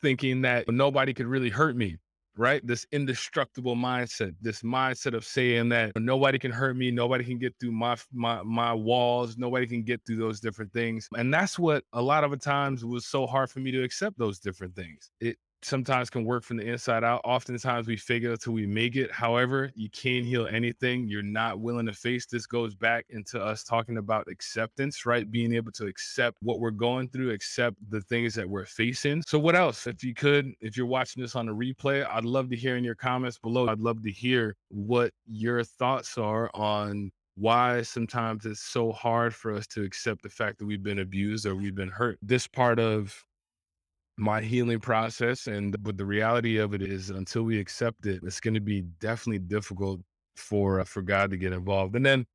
thinking 0.00 0.42
that 0.42 0.68
nobody 0.68 1.12
could 1.12 1.26
really 1.26 1.50
hurt 1.50 1.74
me 1.74 1.96
right? 2.36 2.64
This 2.66 2.86
indestructible 2.92 3.76
mindset, 3.76 4.34
this 4.40 4.62
mindset 4.62 5.14
of 5.14 5.24
saying 5.24 5.68
that 5.70 5.92
nobody 5.96 6.38
can 6.38 6.50
hurt 6.50 6.76
me, 6.76 6.90
nobody 6.90 7.24
can 7.24 7.38
get 7.38 7.54
through 7.60 7.72
my 7.72 7.96
my 8.12 8.42
my 8.42 8.72
walls, 8.72 9.36
nobody 9.36 9.66
can 9.66 9.82
get 9.82 10.00
through 10.06 10.16
those 10.16 10.40
different 10.40 10.72
things. 10.72 11.08
And 11.16 11.32
that's 11.32 11.58
what 11.58 11.84
a 11.92 12.02
lot 12.02 12.24
of 12.24 12.30
the 12.30 12.36
times 12.36 12.84
was 12.84 13.06
so 13.06 13.26
hard 13.26 13.50
for 13.50 13.60
me 13.60 13.70
to 13.72 13.82
accept 13.82 14.18
those 14.18 14.38
different 14.38 14.74
things. 14.74 15.10
It 15.20 15.36
sometimes 15.62 16.10
can 16.10 16.24
work 16.24 16.42
from 16.42 16.56
the 16.56 16.66
inside 16.66 17.04
out. 17.04 17.20
Oftentimes 17.24 17.86
we 17.86 17.96
fake 17.96 18.24
it 18.24 18.30
until 18.30 18.52
we 18.52 18.66
make 18.66 18.96
it. 18.96 19.10
However, 19.12 19.70
you 19.74 19.90
can't 19.90 20.24
heal 20.24 20.46
anything 20.46 21.08
you're 21.08 21.22
not 21.22 21.60
willing 21.60 21.86
to 21.86 21.92
face. 21.92 22.26
This 22.26 22.46
goes 22.46 22.74
back 22.74 23.06
into 23.10 23.42
us 23.42 23.64
talking 23.64 23.98
about 23.98 24.28
acceptance, 24.28 25.06
right? 25.06 25.30
Being 25.30 25.52
able 25.54 25.72
to 25.72 25.86
accept 25.86 26.38
what 26.42 26.60
we're 26.60 26.70
going 26.70 27.08
through, 27.08 27.30
accept 27.30 27.76
the 27.90 28.00
things 28.02 28.34
that 28.34 28.48
we're 28.48 28.66
facing. 28.66 29.22
So, 29.26 29.38
what 29.38 29.56
else? 29.56 29.86
If 29.86 30.02
you 30.02 30.14
could, 30.14 30.52
if 30.60 30.76
you're 30.76 30.86
watching 30.86 31.22
this 31.22 31.36
on 31.36 31.48
a 31.48 31.54
replay, 31.54 32.06
I'd 32.10 32.24
love 32.24 32.50
to 32.50 32.56
hear 32.56 32.76
in 32.76 32.84
your 32.84 32.94
comments 32.94 33.38
below. 33.38 33.68
I'd 33.68 33.80
love 33.80 34.02
to 34.02 34.10
hear 34.10 34.56
what 34.68 35.12
your 35.26 35.64
thoughts 35.64 36.18
are 36.18 36.50
on 36.54 37.10
why 37.36 37.80
sometimes 37.80 38.44
it's 38.44 38.60
so 38.60 38.92
hard 38.92 39.34
for 39.34 39.54
us 39.54 39.66
to 39.66 39.82
accept 39.82 40.22
the 40.22 40.28
fact 40.28 40.58
that 40.58 40.66
we've 40.66 40.82
been 40.82 40.98
abused 40.98 41.46
or 41.46 41.54
we've 41.54 41.74
been 41.74 41.88
hurt. 41.88 42.18
This 42.20 42.46
part 42.46 42.78
of 42.78 43.24
my 44.20 44.40
healing 44.40 44.80
process. 44.80 45.46
And 45.46 45.82
but 45.82 45.96
the 45.96 46.04
reality 46.04 46.58
of 46.58 46.74
it 46.74 46.82
is, 46.82 47.10
until 47.10 47.42
we 47.42 47.58
accept 47.58 48.06
it, 48.06 48.22
it's 48.22 48.40
going 48.40 48.54
to 48.54 48.60
be 48.60 48.82
definitely 49.00 49.40
difficult 49.40 50.00
for 50.36 50.80
uh, 50.80 50.84
for 50.84 51.02
God 51.02 51.30
to 51.30 51.36
get 51.36 51.52
involved. 51.52 51.96
And 51.96 52.04
then 52.04 52.26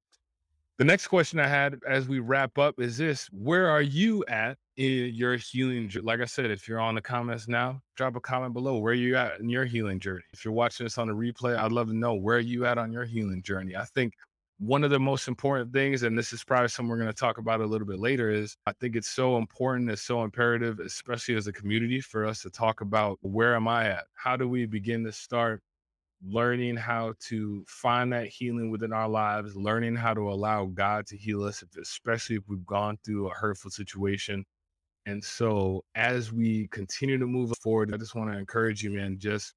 the 0.78 0.84
next 0.84 1.08
question 1.08 1.40
I 1.40 1.48
had 1.48 1.80
as 1.88 2.08
we 2.08 2.20
wrap 2.20 2.58
up 2.58 2.80
is 2.80 2.98
this: 2.98 3.28
Where 3.32 3.70
are 3.70 3.82
you 3.82 4.26
at 4.28 4.58
in 4.78 5.14
your 5.14 5.38
healing? 5.38 5.92
Like 6.04 6.20
I 6.20 6.26
said, 6.26 6.52
if 6.52 6.68
you're 6.68 6.82
on 6.82 6.96
the 6.96 7.02
comments 7.02 7.48
now, 7.48 7.82
drop 7.96 8.16
a 8.16 8.20
comment 8.20 8.54
below. 8.54 8.78
Where 8.78 8.94
you 8.94 9.16
at 9.16 9.40
in 9.40 9.50
your 9.50 9.66
healing 9.66 10.00
journey? 10.00 10.24
If 10.34 10.44
you're 10.44 10.54
watching 10.54 10.86
this 10.86 10.98
on 10.98 11.08
the 11.08 11.14
replay, 11.14 11.58
I'd 11.58 11.72
love 11.72 11.88
to 11.88 11.96
know 11.96 12.16
where 12.16 12.40
you 12.40 12.66
at 12.66 12.78
on 12.78 12.92
your 12.92 13.06
healing 13.06 13.42
journey. 13.42 13.76
I 13.76 13.86
think 13.86 14.14
one 14.58 14.84
of 14.84 14.90
the 14.90 15.00
most 15.00 15.28
important 15.28 15.74
things, 15.74 16.04
and 16.04 16.18
this 16.18 16.32
is 16.32 16.44
probably 16.44 16.70
something 16.70 16.90
we're 16.90 16.98
going 16.98 17.08
to 17.08 17.14
talk 17.14 17.38
about 17.38 17.62
a 17.62 17.66
little 17.66 17.88
bit 17.88 18.00
later, 18.00 18.30
is 18.30 18.56
I 18.66 18.72
think 18.74 18.96
it's 18.96 19.10
so 19.10 19.38
important, 19.38 19.90
it's 19.90 20.02
so 20.02 20.24
imperative, 20.24 20.80
especially 20.80 21.36
as 21.36 21.48
a 21.48 21.54
community, 21.54 22.00
for 22.00 22.26
us 22.26 22.42
to 22.44 22.50
talk 22.50 22.82
about 22.82 23.18
where 23.22 23.56
am 23.56 23.68
I 23.68 23.90
at? 23.90 24.06
How 24.14 24.38
do 24.38 24.48
we 24.48 24.66
begin 24.66 25.04
to 25.04 25.12
start 25.12 25.62
learning 26.26 26.76
how 26.76 27.14
to 27.20 27.64
find 27.68 28.12
that 28.14 28.28
healing 28.28 28.72
within 28.72 28.94
our 28.94 29.10
lives, 29.10 29.56
learning 29.56 29.96
how 29.96 30.14
to 30.14 30.32
allow 30.32 30.66
God 30.66 31.06
to 31.08 31.18
heal 31.18 31.44
us, 31.44 31.64
especially 31.80 32.38
if 32.38 32.44
we've 32.48 32.66
gone 32.66 32.98
through 33.04 33.28
a 33.28 33.34
hurtful 33.34 33.72
situation. 33.72 34.46
And 35.06 35.24
so, 35.24 35.84
as 35.94 36.32
we 36.34 36.68
continue 36.70 37.18
to 37.20 37.28
move 37.28 37.52
forward, 37.62 37.94
I 37.94 37.98
just 37.98 38.16
want 38.16 38.32
to 38.32 38.38
encourage 38.38 38.84
you, 38.84 38.92
man, 38.92 39.20
just 39.20 39.54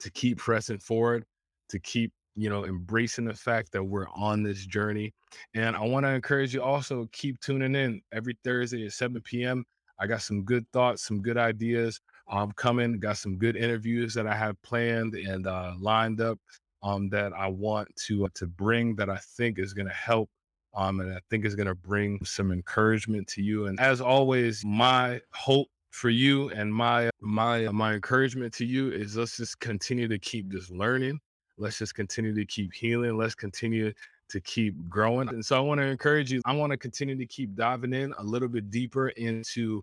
to 0.00 0.10
keep 0.10 0.38
pressing 0.38 0.78
forward, 0.78 1.24
to 1.68 1.78
keep, 1.78 2.12
you 2.38 2.48
know, 2.48 2.64
embracing 2.64 3.24
the 3.24 3.34
fact 3.34 3.72
that 3.72 3.82
we're 3.82 4.08
on 4.10 4.44
this 4.44 4.64
journey. 4.64 5.12
And 5.54 5.74
I 5.74 5.80
want 5.80 6.06
to 6.06 6.10
encourage 6.10 6.54
you 6.54 6.62
also 6.62 7.08
keep 7.12 7.40
tuning 7.40 7.74
in 7.74 8.00
every 8.12 8.38
Thursday 8.44 8.86
at 8.86 8.92
7 8.92 9.20
p.m. 9.22 9.64
I 9.98 10.06
got 10.06 10.22
some 10.22 10.44
good 10.44 10.64
thoughts, 10.72 11.04
some 11.04 11.20
good 11.20 11.36
ideas 11.36 12.00
um 12.30 12.52
coming, 12.52 13.00
got 13.00 13.16
some 13.16 13.38
good 13.38 13.56
interviews 13.56 14.14
that 14.14 14.26
I 14.26 14.34
have 14.36 14.60
planned 14.62 15.14
and 15.14 15.46
uh 15.46 15.74
lined 15.80 16.20
up 16.20 16.38
um 16.82 17.08
that 17.08 17.32
I 17.32 17.48
want 17.48 17.88
to 18.06 18.26
uh, 18.26 18.28
to 18.34 18.46
bring 18.46 18.94
that 18.96 19.10
I 19.10 19.16
think 19.36 19.58
is 19.58 19.74
going 19.74 19.88
to 19.88 19.94
help 19.94 20.30
um 20.74 21.00
and 21.00 21.12
I 21.12 21.20
think 21.30 21.44
is 21.44 21.56
going 21.56 21.66
to 21.66 21.74
bring 21.74 22.24
some 22.24 22.52
encouragement 22.52 23.26
to 23.28 23.42
you. 23.42 23.66
And 23.66 23.80
as 23.80 24.00
always, 24.00 24.64
my 24.64 25.20
hope 25.32 25.68
for 25.90 26.10
you 26.10 26.50
and 26.50 26.72
my 26.72 27.10
my 27.20 27.68
my 27.72 27.94
encouragement 27.94 28.54
to 28.54 28.64
you 28.64 28.92
is 28.92 29.16
let's 29.16 29.36
just 29.38 29.58
continue 29.58 30.06
to 30.06 30.18
keep 30.20 30.48
just 30.52 30.70
learning 30.70 31.18
let's 31.58 31.78
just 31.78 31.94
continue 31.94 32.34
to 32.34 32.44
keep 32.44 32.72
healing 32.72 33.16
let's 33.16 33.34
continue 33.34 33.92
to 34.28 34.40
keep 34.40 34.74
growing 34.88 35.28
and 35.28 35.44
so 35.44 35.56
i 35.56 35.60
want 35.60 35.78
to 35.80 35.86
encourage 35.86 36.30
you 36.30 36.40
i 36.44 36.52
want 36.52 36.70
to 36.70 36.76
continue 36.76 37.16
to 37.16 37.26
keep 37.26 37.54
diving 37.54 37.92
in 37.92 38.12
a 38.18 38.22
little 38.22 38.48
bit 38.48 38.70
deeper 38.70 39.08
into 39.10 39.82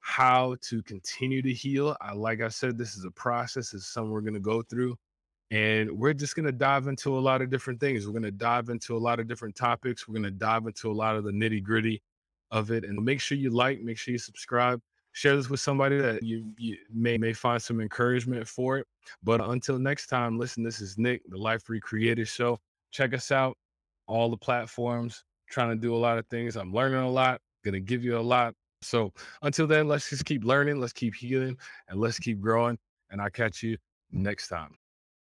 how 0.00 0.54
to 0.60 0.82
continue 0.82 1.40
to 1.40 1.52
heal 1.52 1.96
I, 2.00 2.12
like 2.12 2.42
i 2.42 2.48
said 2.48 2.76
this 2.76 2.96
is 2.96 3.04
a 3.04 3.10
process 3.10 3.72
it's 3.72 3.86
something 3.86 4.10
we're 4.10 4.20
going 4.20 4.34
to 4.34 4.40
go 4.40 4.62
through 4.62 4.96
and 5.50 5.90
we're 5.90 6.14
just 6.14 6.34
going 6.34 6.46
to 6.46 6.52
dive 6.52 6.88
into 6.88 7.16
a 7.16 7.20
lot 7.20 7.42
of 7.42 7.50
different 7.50 7.78
things. 7.78 8.06
We're 8.06 8.12
going 8.12 8.24
to 8.24 8.32
dive 8.32 8.70
into 8.70 8.96
a 8.96 8.98
lot 8.98 9.20
of 9.20 9.28
different 9.28 9.54
topics. 9.54 10.08
We're 10.08 10.14
going 10.14 10.24
to 10.24 10.30
dive 10.30 10.66
into 10.66 10.90
a 10.90 10.92
lot 10.92 11.16
of 11.16 11.24
the 11.24 11.30
nitty 11.30 11.62
gritty 11.62 12.02
of 12.50 12.70
it. 12.70 12.84
And 12.84 13.00
make 13.04 13.20
sure 13.20 13.36
you 13.38 13.50
like, 13.50 13.80
make 13.80 13.98
sure 13.98 14.12
you 14.12 14.18
subscribe, 14.18 14.80
share 15.14 15.36
this 15.36 15.48
with 15.48 15.60
somebody 15.60 15.96
that 15.96 16.22
you, 16.22 16.52
you 16.58 16.76
may 16.92 17.16
may 17.16 17.32
find 17.32 17.62
some 17.62 17.80
encouragement 17.80 18.46
for 18.46 18.78
it. 18.78 18.86
But 19.22 19.40
until 19.40 19.78
next 19.78 20.08
time, 20.08 20.38
listen, 20.38 20.62
this 20.62 20.80
is 20.80 20.98
Nick, 20.98 21.22
the 21.28 21.38
Life 21.38 21.70
Recreated 21.70 22.28
Show. 22.28 22.58
Check 22.90 23.14
us 23.14 23.30
out, 23.30 23.56
all 24.06 24.28
the 24.28 24.36
platforms, 24.36 25.24
trying 25.48 25.70
to 25.70 25.76
do 25.76 25.94
a 25.94 25.96
lot 25.96 26.18
of 26.18 26.26
things. 26.26 26.56
I'm 26.56 26.72
learning 26.72 26.98
a 26.98 27.10
lot, 27.10 27.40
gonna 27.64 27.80
give 27.80 28.04
you 28.04 28.18
a 28.18 28.20
lot. 28.20 28.54
So 28.82 29.12
until 29.42 29.66
then, 29.66 29.88
let's 29.88 30.10
just 30.10 30.24
keep 30.24 30.44
learning, 30.44 30.80
let's 30.80 30.92
keep 30.92 31.14
healing, 31.14 31.56
and 31.88 32.00
let's 32.00 32.18
keep 32.18 32.40
growing. 32.40 32.76
And 33.10 33.20
I'll 33.22 33.30
catch 33.30 33.62
you 33.62 33.78
next 34.10 34.48
time. 34.48 34.76